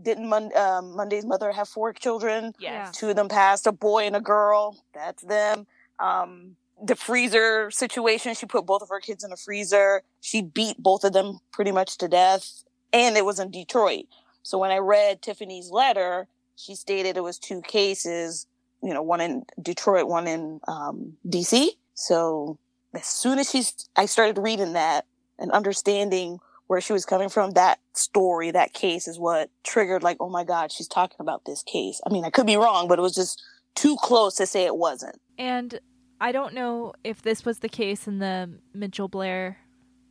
Didn't 0.00 0.28
Mon- 0.28 0.56
um, 0.56 0.96
Monday's 0.96 1.24
mother 1.24 1.52
have 1.52 1.68
four 1.68 1.92
children? 1.94 2.54
Yeah. 2.58 2.90
Two 2.92 3.10
of 3.10 3.16
them 3.16 3.28
passed, 3.28 3.66
a 3.66 3.72
boy 3.72 4.04
and 4.04 4.16
a 4.16 4.20
girl. 4.20 4.76
That's 4.94 5.22
them. 5.22 5.66
Um, 5.98 6.56
the 6.82 6.96
freezer 6.96 7.70
situation, 7.70 8.34
she 8.34 8.46
put 8.46 8.66
both 8.66 8.82
of 8.82 8.88
her 8.88 9.00
kids 9.00 9.24
in 9.24 9.30
the 9.30 9.36
freezer. 9.36 10.02
She 10.20 10.42
beat 10.42 10.78
both 10.78 11.04
of 11.04 11.12
them 11.12 11.40
pretty 11.50 11.72
much 11.72 11.98
to 11.98 12.08
death. 12.08 12.64
And 12.92 13.16
it 13.16 13.24
was 13.24 13.38
in 13.38 13.50
Detroit. 13.50 14.06
So 14.42 14.58
when 14.58 14.70
I 14.70 14.78
read 14.78 15.22
Tiffany's 15.22 15.70
letter, 15.70 16.26
she 16.56 16.74
stated 16.74 17.16
it 17.16 17.22
was 17.22 17.38
two 17.38 17.62
cases, 17.62 18.46
you 18.82 18.92
know, 18.92 19.02
one 19.02 19.20
in 19.20 19.44
Detroit, 19.60 20.08
one 20.08 20.26
in 20.26 20.60
um, 20.68 21.14
DC. 21.26 21.68
So 21.94 22.58
as 22.94 23.06
soon 23.06 23.38
as 23.38 23.50
she's, 23.50 23.88
I 23.96 24.06
started 24.06 24.38
reading 24.40 24.74
that, 24.74 25.06
and 25.38 25.50
understanding 25.50 26.38
where 26.68 26.80
she 26.80 26.92
was 26.92 27.04
coming 27.04 27.28
from, 27.28 27.50
that 27.52 27.80
story, 27.92 28.50
that 28.50 28.72
case 28.72 29.06
is 29.06 29.18
what 29.18 29.50
triggered 29.64 30.02
like, 30.02 30.16
oh 30.20 30.30
my 30.30 30.44
God, 30.44 30.72
she's 30.72 30.88
talking 30.88 31.18
about 31.18 31.44
this 31.44 31.62
case. 31.62 32.00
I 32.06 32.12
mean, 32.12 32.24
I 32.24 32.30
could 32.30 32.46
be 32.46 32.56
wrong, 32.56 32.88
but 32.88 32.98
it 32.98 33.02
was 33.02 33.14
just 33.14 33.42
too 33.74 33.96
close 34.00 34.36
to 34.36 34.46
say 34.46 34.64
it 34.64 34.76
wasn't. 34.76 35.20
And 35.38 35.80
I 36.20 36.32
don't 36.32 36.54
know 36.54 36.94
if 37.04 37.20
this 37.20 37.44
was 37.44 37.58
the 37.58 37.68
case 37.68 38.06
in 38.06 38.20
the 38.20 38.58
Mitchelle 38.74 39.10
Blair 39.10 39.58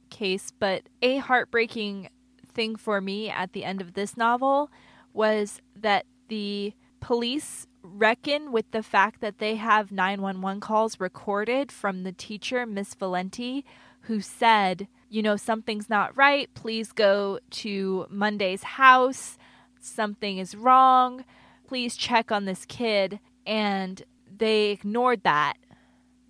case, 0.10 0.52
but 0.52 0.84
a 1.02 1.17
heartbreaking 1.17 2.10
thing 2.53 2.75
for 2.75 3.01
me 3.01 3.29
at 3.29 3.53
the 3.53 3.63
end 3.63 3.81
of 3.81 3.93
this 3.93 4.15
novel 4.15 4.69
was 5.13 5.61
that 5.75 6.05
the 6.27 6.73
police 6.99 7.67
reckon 7.83 8.51
with 8.51 8.69
the 8.71 8.83
fact 8.83 9.21
that 9.21 9.39
they 9.39 9.55
have 9.55 9.91
911 9.91 10.61
calls 10.61 10.99
recorded 10.99 11.71
from 11.71 12.03
the 12.03 12.11
teacher, 12.11 12.65
Miss 12.65 12.93
Valenti, 12.93 13.65
who 14.01 14.21
said, 14.21 14.87
you 15.09 15.21
know, 15.21 15.35
something's 15.35 15.89
not 15.89 16.15
right. 16.15 16.53
Please 16.53 16.91
go 16.91 17.39
to 17.49 18.05
Monday's 18.09 18.63
house. 18.63 19.37
Something 19.79 20.37
is 20.37 20.55
wrong. 20.55 21.25
Please 21.67 21.95
check 21.95 22.31
on 22.31 22.45
this 22.45 22.65
kid. 22.65 23.19
And 23.45 24.01
they 24.37 24.69
ignored 24.69 25.23
that. 25.23 25.57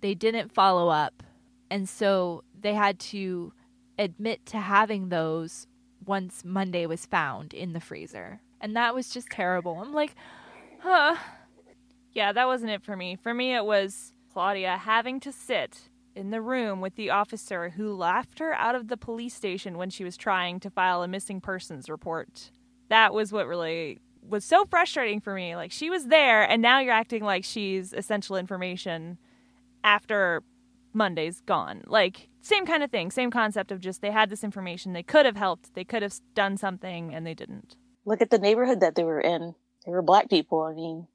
They 0.00 0.14
didn't 0.14 0.52
follow 0.52 0.88
up. 0.88 1.22
And 1.70 1.88
so 1.88 2.44
they 2.58 2.74
had 2.74 2.98
to 2.98 3.52
admit 3.98 4.44
to 4.46 4.58
having 4.58 5.08
those 5.08 5.66
once 6.06 6.44
Monday 6.44 6.86
was 6.86 7.06
found 7.06 7.54
in 7.54 7.72
the 7.72 7.80
freezer. 7.80 8.40
And 8.60 8.76
that 8.76 8.94
was 8.94 9.10
just 9.10 9.28
terrible. 9.30 9.78
I'm 9.80 9.92
like, 9.92 10.14
huh. 10.80 11.16
Yeah, 12.12 12.32
that 12.32 12.46
wasn't 12.46 12.72
it 12.72 12.82
for 12.82 12.96
me. 12.96 13.16
For 13.16 13.32
me, 13.34 13.54
it 13.54 13.64
was 13.64 14.12
Claudia 14.32 14.76
having 14.76 15.20
to 15.20 15.32
sit 15.32 15.88
in 16.14 16.30
the 16.30 16.42
room 16.42 16.80
with 16.80 16.94
the 16.96 17.10
officer 17.10 17.70
who 17.70 17.94
laughed 17.94 18.38
her 18.38 18.52
out 18.54 18.74
of 18.74 18.88
the 18.88 18.96
police 18.96 19.34
station 19.34 19.78
when 19.78 19.90
she 19.90 20.04
was 20.04 20.16
trying 20.16 20.60
to 20.60 20.70
file 20.70 21.02
a 21.02 21.08
missing 21.08 21.40
persons 21.40 21.88
report. 21.88 22.50
That 22.88 23.14
was 23.14 23.32
what 23.32 23.46
really 23.46 23.98
was 24.28 24.44
so 24.44 24.64
frustrating 24.66 25.20
for 25.20 25.34
me. 25.34 25.56
Like, 25.56 25.72
she 25.72 25.90
was 25.90 26.06
there, 26.06 26.42
and 26.48 26.60
now 26.60 26.80
you're 26.80 26.92
acting 26.92 27.24
like 27.24 27.44
she's 27.44 27.92
essential 27.92 28.36
information 28.36 29.18
after 29.82 30.42
Monday's 30.92 31.40
gone. 31.40 31.82
Like, 31.86 32.28
same 32.42 32.66
kind 32.66 32.82
of 32.82 32.90
thing, 32.90 33.10
same 33.10 33.30
concept 33.30 33.72
of 33.72 33.80
just 33.80 34.02
they 34.02 34.10
had 34.10 34.28
this 34.28 34.44
information, 34.44 34.92
they 34.92 35.02
could 35.02 35.24
have 35.24 35.36
helped, 35.36 35.74
they 35.74 35.84
could 35.84 36.02
have 36.02 36.14
done 36.34 36.56
something, 36.56 37.14
and 37.14 37.26
they 37.26 37.34
didn't. 37.34 37.76
Look 38.04 38.20
at 38.20 38.30
the 38.30 38.38
neighborhood 38.38 38.80
that 38.80 38.96
they 38.96 39.04
were 39.04 39.20
in. 39.20 39.54
They 39.86 39.92
were 39.92 40.02
black 40.02 40.28
people. 40.28 40.62
I 40.62 40.74
mean, 40.74 41.06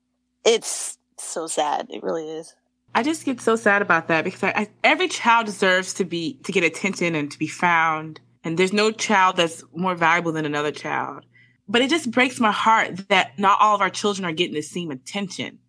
it's 0.46 0.98
so 1.18 1.48
sad. 1.48 1.88
It 1.90 2.02
really 2.02 2.30
is. 2.30 2.56
I 2.96 3.04
just 3.04 3.26
get 3.26 3.42
so 3.42 3.56
sad 3.56 3.82
about 3.82 4.08
that 4.08 4.24
because 4.24 4.44
I, 4.44 4.54
I, 4.56 4.68
every 4.84 5.08
child 5.08 5.46
deserves 5.46 5.94
to 5.96 6.06
be 6.06 6.40
to 6.44 6.52
get 6.52 6.64
attention 6.64 7.14
and 7.14 7.30
to 7.32 7.38
be 7.38 7.48
found, 7.48 8.22
and 8.44 8.58
there's 8.58 8.74
no 8.74 8.92
child 8.92 9.36
that's 9.36 9.64
more 9.76 9.96
valuable 9.96 10.32
than 10.32 10.46
another 10.46 10.72
child. 10.72 11.26
But 11.68 11.82
it 11.82 11.90
just 11.90 12.10
breaks 12.10 12.40
my 12.40 12.52
heart 12.52 13.10
that 13.10 13.38
not 13.38 13.60
all 13.60 13.76
of 13.76 13.82
our 13.82 13.90
children 13.90 14.26
are 14.26 14.32
getting 14.32 14.56
the 14.56 14.62
same 14.62 14.90
attention. 14.90 15.60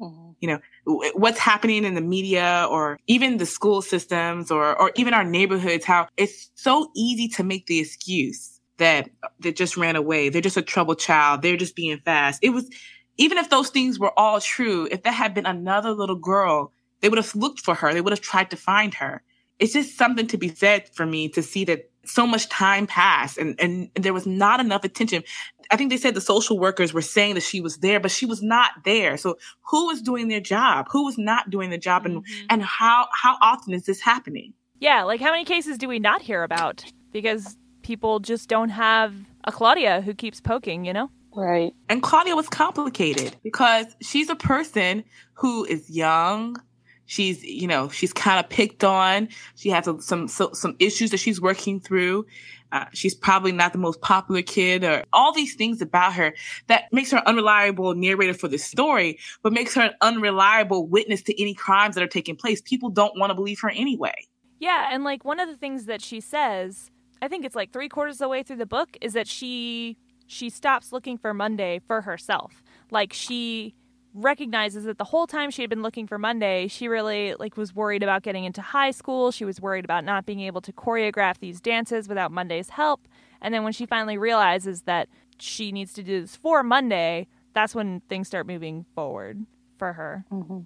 Mm-hmm. 0.00 0.30
You 0.40 0.48
know, 0.48 0.60
what's 0.84 1.38
happening 1.38 1.84
in 1.84 1.94
the 1.94 2.00
media 2.00 2.66
or 2.70 2.98
even 3.06 3.38
the 3.38 3.46
school 3.46 3.82
systems 3.82 4.50
or 4.50 4.78
or 4.80 4.92
even 4.96 5.14
our 5.14 5.24
neighborhoods. 5.24 5.84
How 5.84 6.08
it's 6.16 6.50
so 6.54 6.90
easy 6.94 7.28
to 7.28 7.44
make 7.44 7.66
the 7.66 7.80
excuse 7.80 8.60
that 8.78 9.10
that 9.40 9.56
just 9.56 9.76
ran 9.76 9.96
away. 9.96 10.28
They're 10.28 10.42
just 10.42 10.56
a 10.56 10.62
troubled 10.62 10.98
child. 10.98 11.42
They're 11.42 11.56
just 11.56 11.76
being 11.76 11.98
fast. 11.98 12.40
It 12.42 12.50
was 12.50 12.68
even 13.16 13.38
if 13.38 13.50
those 13.50 13.70
things 13.70 13.98
were 13.98 14.16
all 14.18 14.40
true, 14.40 14.88
if 14.90 15.02
that 15.04 15.12
had 15.12 15.34
been 15.34 15.46
another 15.46 15.92
little 15.92 16.16
girl, 16.16 16.72
they 17.00 17.08
would 17.08 17.18
have 17.18 17.34
looked 17.34 17.60
for 17.60 17.74
her. 17.74 17.92
They 17.92 18.00
would 18.00 18.12
have 18.12 18.20
tried 18.20 18.50
to 18.50 18.56
find 18.56 18.94
her. 18.94 19.22
It's 19.58 19.72
just 19.72 19.96
something 19.96 20.26
to 20.28 20.36
be 20.36 20.48
said 20.48 20.88
for 20.88 21.06
me 21.06 21.28
to 21.30 21.42
see 21.42 21.64
that 21.66 21.90
so 22.04 22.26
much 22.26 22.48
time 22.48 22.86
passed 22.86 23.38
and, 23.38 23.58
and 23.60 23.88
there 23.94 24.12
was 24.12 24.26
not 24.26 24.60
enough 24.60 24.84
attention. 24.84 25.22
I 25.70 25.76
think 25.76 25.90
they 25.90 25.96
said 25.96 26.14
the 26.14 26.20
social 26.20 26.58
workers 26.58 26.92
were 26.92 27.02
saying 27.02 27.34
that 27.34 27.42
she 27.42 27.60
was 27.60 27.78
there, 27.78 28.00
but 28.00 28.10
she 28.10 28.26
was 28.26 28.42
not 28.42 28.70
there. 28.84 29.16
So 29.16 29.36
who 29.70 29.86
was 29.86 30.02
doing 30.02 30.28
their 30.28 30.40
job? 30.40 30.86
Who 30.90 31.04
was 31.04 31.18
not 31.18 31.50
doing 31.50 31.70
the 31.70 31.78
job? 31.78 32.06
And, 32.06 32.24
mm-hmm. 32.24 32.46
and 32.50 32.62
how, 32.62 33.08
how 33.12 33.36
often 33.40 33.74
is 33.74 33.84
this 33.86 34.00
happening? 34.00 34.54
Yeah. 34.80 35.02
Like 35.04 35.20
how 35.20 35.30
many 35.30 35.44
cases 35.44 35.78
do 35.78 35.88
we 35.88 35.98
not 35.98 36.22
hear 36.22 36.42
about? 36.42 36.84
Because 37.12 37.56
people 37.82 38.20
just 38.20 38.48
don't 38.48 38.70
have 38.70 39.14
a 39.44 39.52
Claudia 39.52 40.00
who 40.00 40.14
keeps 40.14 40.40
poking, 40.40 40.84
you 40.84 40.92
know? 40.92 41.10
Right. 41.34 41.74
And 41.88 42.02
Claudia 42.02 42.36
was 42.36 42.48
complicated 42.48 43.36
because 43.42 43.86
she's 44.00 44.28
a 44.28 44.36
person 44.36 45.04
who 45.34 45.64
is 45.64 45.90
young. 45.90 46.56
She's, 47.06 47.42
you 47.44 47.66
know, 47.66 47.88
she's 47.88 48.12
kind 48.12 48.42
of 48.42 48.48
picked 48.48 48.84
on. 48.84 49.28
She 49.56 49.70
has 49.70 49.86
a, 49.86 50.00
some 50.00 50.28
so, 50.28 50.52
some 50.52 50.76
issues 50.78 51.10
that 51.10 51.18
she's 51.18 51.40
working 51.40 51.80
through. 51.80 52.26
Uh, 52.72 52.86
she's 52.92 53.14
probably 53.14 53.52
not 53.52 53.72
the 53.72 53.78
most 53.78 54.00
popular 54.00 54.42
kid 54.42 54.82
or 54.82 55.04
all 55.12 55.32
these 55.32 55.54
things 55.54 55.80
about 55.80 56.12
her 56.14 56.34
that 56.66 56.92
makes 56.92 57.12
her 57.12 57.18
an 57.18 57.22
unreliable 57.26 57.94
narrator 57.94 58.34
for 58.34 58.48
the 58.48 58.58
story, 58.58 59.18
but 59.42 59.52
makes 59.52 59.74
her 59.74 59.82
an 59.82 59.92
unreliable 60.00 60.86
witness 60.86 61.22
to 61.22 61.40
any 61.40 61.54
crimes 61.54 61.94
that 61.94 62.02
are 62.02 62.08
taking 62.08 62.34
place. 62.34 62.60
People 62.60 62.90
don't 62.90 63.16
want 63.16 63.30
to 63.30 63.34
believe 63.34 63.60
her 63.60 63.70
anyway. 63.70 64.26
Yeah, 64.58 64.88
and 64.90 65.04
like 65.04 65.24
one 65.24 65.38
of 65.38 65.48
the 65.48 65.56
things 65.56 65.84
that 65.86 66.02
she 66.02 66.20
says, 66.20 66.90
I 67.22 67.28
think 67.28 67.44
it's 67.44 67.54
like 67.54 67.72
three 67.72 67.88
quarters 67.88 68.16
of 68.16 68.20
the 68.20 68.28
way 68.28 68.42
through 68.42 68.56
the 68.56 68.66
book, 68.66 68.96
is 69.00 69.12
that 69.12 69.28
she 69.28 69.96
she 70.26 70.50
stops 70.50 70.90
looking 70.90 71.18
for 71.18 71.34
Monday 71.34 71.80
for 71.86 72.00
herself. 72.00 72.62
Like 72.90 73.12
she 73.12 73.74
recognizes 74.14 74.84
that 74.84 74.98
the 74.98 75.04
whole 75.04 75.26
time 75.26 75.50
she 75.50 75.62
had 75.62 75.68
been 75.68 75.82
looking 75.82 76.06
for 76.06 76.18
Monday, 76.18 76.68
she 76.68 76.88
really 76.88 77.34
like 77.34 77.56
was 77.56 77.74
worried 77.74 78.02
about 78.02 78.22
getting 78.22 78.44
into 78.44 78.62
high 78.62 78.92
school. 78.92 79.30
She 79.30 79.44
was 79.44 79.60
worried 79.60 79.84
about 79.84 80.04
not 80.04 80.24
being 80.24 80.40
able 80.40 80.60
to 80.62 80.72
choreograph 80.72 81.38
these 81.40 81.60
dances 81.60 82.08
without 82.08 82.30
Monday's 82.30 82.70
help. 82.70 83.06
And 83.42 83.52
then 83.52 83.64
when 83.64 83.72
she 83.72 83.86
finally 83.86 84.16
realizes 84.16 84.82
that 84.82 85.08
she 85.38 85.72
needs 85.72 85.92
to 85.94 86.02
do 86.02 86.22
this 86.22 86.36
for 86.36 86.62
Monday, 86.62 87.26
that's 87.52 87.74
when 87.74 88.00
things 88.08 88.28
start 88.28 88.46
moving 88.46 88.86
forward 88.94 89.44
for 89.78 89.92
her. 89.92 90.24
Mm-hmm. 90.32 90.60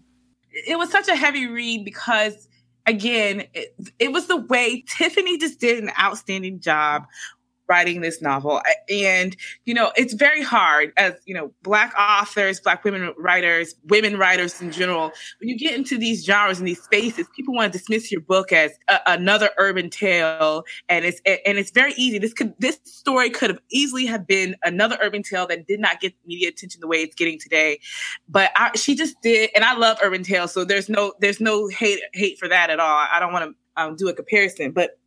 It 0.67 0.79
was 0.79 0.91
such 0.91 1.09
a 1.09 1.17
heavy 1.17 1.47
read 1.47 1.85
because 1.85 2.49
again, 2.87 3.45
it, 3.55 3.75
it, 3.99 4.13
was 4.13 4.27
the 4.27 4.37
way 4.37 4.83
Tiffany 4.89 5.39
just 5.39 5.61
did 5.61 5.83
an 5.83 5.91
outstanding 5.99 6.61
job 6.61 7.07
writing 7.69 8.01
this 8.01 8.23
novel. 8.23 8.63
And, 8.91 9.37
you 9.65 9.75
know, 9.75 9.93
it's 9.97 10.15
very 10.15 10.43
hard 10.43 10.93
as, 10.97 11.15
you 11.27 11.35
know, 11.35 11.53
Black 11.63 11.95
authors, 11.99 12.61
Black 12.61 12.85
women 12.85 13.13
writers, 13.19 13.75
women 13.85 14.17
writers 14.17 14.61
in 14.61 14.73
general. 14.73 15.13
When 15.41 15.49
you 15.49 15.59
get 15.59 15.75
into 15.75 15.99
these 15.99 16.25
genres 16.25 16.59
and 16.59 16.67
these 16.67 16.83
spaces, 16.83 17.27
people 17.37 17.55
want 17.55 17.73
to 17.73 17.79
dismiss 17.79 18.11
your 18.11 18.21
book 18.21 18.53
as 18.53 18.73
a, 18.89 19.01
another 19.07 19.51
urban 19.59 19.91
tale. 19.91 20.65
And 20.89 21.05
it's, 21.05 21.21
and 21.25 21.59
it's 21.59 21.71
very 21.71 21.93
easy. 21.97 22.19
This 22.19 22.33
could, 22.33 22.55
this 22.59 22.79
story 22.85 23.31
could 23.31 23.51
have 23.51 23.61
easily 23.71 24.07
have 24.07 24.27
been 24.27 24.57
another 24.63 24.99
urban 25.03 25.23
tale 25.23 25.47
that 25.49 25.67
did 25.67 25.81
not 25.81 26.01
get 26.01 26.15
media 26.27 26.49
attention 26.49 26.81
the 26.81 26.89
way 26.89 26.99
it's 26.99 27.15
getting 27.15 27.39
today. 27.39 27.81
But 28.29 28.51
I, 28.57 28.71
she 28.77 28.95
just 28.95 29.21
did. 29.23 29.51
And 29.55 29.65
I 29.65 29.75
love 29.75 29.99
urban 30.03 30.23
tales. 30.23 30.53
So 30.53 30.65
there's 30.65 30.89
no, 30.89 31.13
there's 31.21 31.41
no 31.41 31.69
hate, 31.69 32.01
hate 32.15 32.39
for 32.39 32.49
that 32.49 32.71
at 32.71 32.81
all. 32.81 33.07
I 33.13 33.21
don't 33.21 33.33
want 33.33 33.51
to 33.51 33.83
um, 33.83 33.97
do 33.97 34.09
a 34.09 34.15
comparison, 34.15 34.73
but 34.73 34.99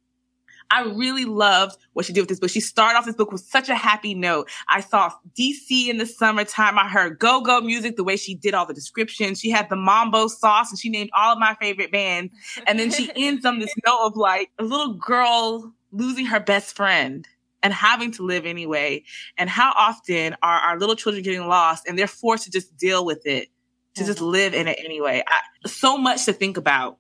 I 0.72 0.84
really 0.84 1.26
loved 1.26 1.78
what 1.94 2.06
she 2.06 2.14
did 2.14 2.22
with 2.22 2.30
this 2.30 2.40
book. 2.40 2.50
She 2.50 2.62
started 2.62 2.98
off 2.98 3.06
this 3.06 3.16
book 3.16 3.32
with 3.32 3.42
such 3.42 3.70
a 3.70 3.76
happy 3.76 4.14
note. 4.14 4.50
I 4.70 4.80
saw 4.82 5.12
DC 5.38 5.88
in 5.88 5.98
the 5.98 6.06
summertime. 6.06 6.80
I 6.80 6.88
heard 6.88 7.20
go 7.20 7.42
go 7.42 7.62
music, 7.62 7.98
the 7.98 8.04
way 8.04 8.16
she 8.16 8.36
did 8.36 8.54
all 8.54 8.66
the 8.66 8.74
descriptions. 8.74 9.40
She 9.40 9.50
had 9.50 9.70
the 9.70 9.76
mambo 9.76 10.28
sauce 10.28 10.72
and 10.72 10.80
she 10.80 10.90
named 10.90 11.10
all 11.16 11.34
of 11.34 11.40
my 11.40 11.56
favorite 11.60 11.92
bands. 11.92 12.34
And 12.66 12.80
then 12.80 12.90
she 12.92 13.12
ends 13.16 13.46
on 13.46 13.60
this 13.60 13.74
note 13.86 14.06
of 14.06 14.16
like 14.16 14.50
a 14.58 14.64
little 14.64 14.94
girl 14.94 15.74
losing 15.92 16.26
her 16.28 16.40
best 16.40 16.76
friend 16.76 17.28
and 17.62 17.74
having 17.74 18.12
to 18.14 18.24
live 18.24 18.46
anyway. 18.46 19.04
And 19.38 19.50
how 19.50 19.74
often 19.76 20.36
are 20.42 20.60
our 20.60 20.80
little 20.80 20.96
children 20.96 21.24
getting 21.24 21.48
lost 21.48 21.88
and 21.88 22.00
they're 22.00 22.08
forced 22.08 22.46
to 22.46 22.52
just 22.52 22.76
deal 22.78 23.06
with 23.06 23.26
it, 23.26 23.50
to 23.96 24.06
just 24.06 24.22
live 24.22 24.54
in 24.54 24.68
it 24.68 24.80
anyway. 24.84 25.22
I, 25.28 25.68
so 25.68 25.98
much 25.98 26.26
to 26.26 26.34
think 26.34 26.58
about 26.58 26.98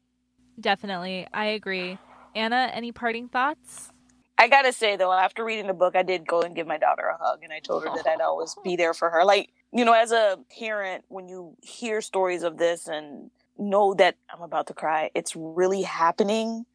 Definitely. 0.60 1.28
I 1.34 1.46
agree. 1.46 1.98
Anna, 2.36 2.70
any 2.74 2.91
parting 2.91 3.28
thoughts? 3.28 3.91
I 4.38 4.48
gotta 4.48 4.74
say 4.74 4.96
though, 4.96 5.12
after 5.12 5.44
reading 5.44 5.67
the 5.67 5.74
book, 5.74 5.96
I 5.96 6.04
did 6.04 6.26
go 6.28 6.41
and 6.41 6.56
give 6.56 6.65
my 6.65 6.78
daughter 6.78 7.04
a 7.04 7.17
hug, 7.24 7.44
and 7.44 7.54
I 7.54 7.60
told 7.60 7.84
her 7.84 7.96
that 7.96 8.08
I'd 8.08 8.22
always 8.22 8.56
be 8.63 8.76
there 8.76 8.94
for 8.94 9.10
her. 9.10 9.24
Like 9.24 9.52
you 9.72 9.86
know, 9.86 9.94
as 9.94 10.12
a 10.12 10.39
parent, 10.60 11.06
when 11.08 11.28
you 11.28 11.56
hear 11.62 12.02
stories 12.02 12.44
of 12.44 12.58
this 12.58 12.88
and 12.88 13.30
know 13.58 13.94
that 13.94 14.15
I'm 14.34 14.41
about 14.41 14.67
to 14.67 14.74
cry, 14.74 15.12
it's 15.13 15.36
really 15.36 15.84
happening, 15.84 16.65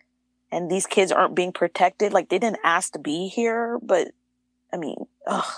and 0.53 0.71
these 0.71 0.87
kids 0.87 1.11
aren't 1.11 1.35
being 1.35 1.53
protected. 1.53 2.13
Like 2.13 2.29
they 2.29 2.39
didn't 2.39 2.61
ask 2.63 2.93
to 2.93 2.99
be 2.99 3.29
here, 3.29 3.79
but 3.83 4.13
I 4.73 4.77
mean, 4.77 5.07
ugh. 5.27 5.53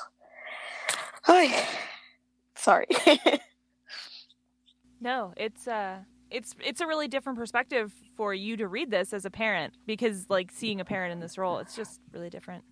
Hi. 1.24 1.66
Sorry. 2.54 2.87
no, 5.00 5.34
it's 5.37 5.68
uh 5.68 5.98
it's 6.30 6.54
it's 6.64 6.80
a 6.80 6.86
really 6.86 7.08
different 7.08 7.38
perspective 7.38 7.92
for 8.16 8.34
you 8.34 8.56
to 8.56 8.68
read 8.68 8.90
this 8.90 9.12
as 9.12 9.24
a 9.24 9.30
parent 9.30 9.74
because 9.86 10.26
like 10.28 10.50
seeing 10.52 10.80
a 10.80 10.84
parent 10.84 11.12
in 11.12 11.20
this 11.20 11.38
role, 11.38 11.58
it's 11.58 11.74
just 11.74 12.00
really 12.12 12.30
different. 12.30 12.64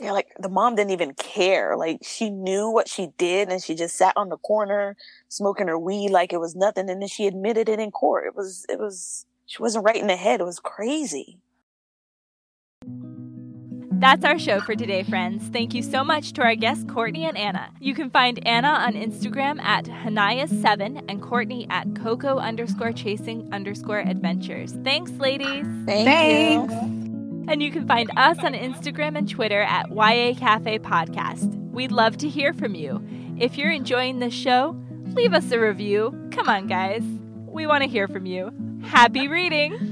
Yeah, 0.00 0.12
like 0.12 0.28
the 0.38 0.48
mom 0.48 0.74
didn't 0.74 0.90
even 0.90 1.14
care. 1.14 1.76
Like 1.76 1.98
she 2.02 2.30
knew 2.30 2.70
what 2.70 2.88
she 2.88 3.08
did 3.18 3.50
and 3.50 3.62
she 3.62 3.74
just 3.74 3.96
sat 3.96 4.14
on 4.16 4.30
the 4.30 4.38
corner 4.38 4.96
smoking 5.28 5.68
her 5.68 5.78
weed 5.78 6.10
like 6.10 6.32
it 6.32 6.40
was 6.40 6.56
nothing 6.56 6.88
and 6.88 7.00
then 7.00 7.08
she 7.08 7.26
admitted 7.26 7.68
it 7.68 7.78
in 7.78 7.90
court. 7.90 8.26
It 8.26 8.34
was 8.34 8.66
it 8.68 8.78
was 8.78 9.26
she 9.46 9.62
wasn't 9.62 9.84
right 9.84 9.96
in 9.96 10.06
the 10.06 10.16
head. 10.16 10.40
It 10.40 10.44
was 10.44 10.58
crazy. 10.58 11.38
That's 14.02 14.24
our 14.24 14.36
show 14.36 14.58
for 14.58 14.74
today, 14.74 15.04
friends. 15.04 15.46
Thank 15.52 15.74
you 15.74 15.80
so 15.80 16.02
much 16.02 16.32
to 16.32 16.42
our 16.42 16.56
guests, 16.56 16.84
Courtney 16.88 17.24
and 17.24 17.38
Anna. 17.38 17.70
You 17.78 17.94
can 17.94 18.10
find 18.10 18.44
Anna 18.44 18.66
on 18.66 18.94
Instagram 18.94 19.62
at 19.62 19.84
Hanaya7 19.84 21.04
and 21.08 21.22
Courtney 21.22 21.68
at 21.70 21.94
Coco 21.94 22.38
underscore 22.38 22.90
chasing 22.90 23.48
underscore 23.52 24.00
adventures. 24.00 24.76
Thanks, 24.82 25.12
ladies. 25.12 25.64
Thank 25.86 26.08
Thanks. 26.08 26.72
you. 26.74 27.46
And 27.48 27.62
you 27.62 27.70
can 27.70 27.86
find 27.86 28.10
us 28.16 28.40
on 28.40 28.54
Instagram 28.54 29.16
and 29.16 29.28
Twitter 29.28 29.62
at 29.62 29.88
YA 29.88 30.34
Cafe 30.36 30.80
Podcast. 30.80 31.54
We'd 31.70 31.92
love 31.92 32.16
to 32.16 32.28
hear 32.28 32.52
from 32.52 32.74
you. 32.74 33.00
If 33.38 33.56
you're 33.56 33.70
enjoying 33.70 34.18
this 34.18 34.34
show, 34.34 34.76
leave 35.12 35.32
us 35.32 35.52
a 35.52 35.60
review. 35.60 36.28
Come 36.32 36.48
on, 36.48 36.66
guys. 36.66 37.04
We 37.46 37.68
want 37.68 37.84
to 37.84 37.88
hear 37.88 38.08
from 38.08 38.26
you. 38.26 38.50
Happy 38.82 39.28
reading! 39.28 39.91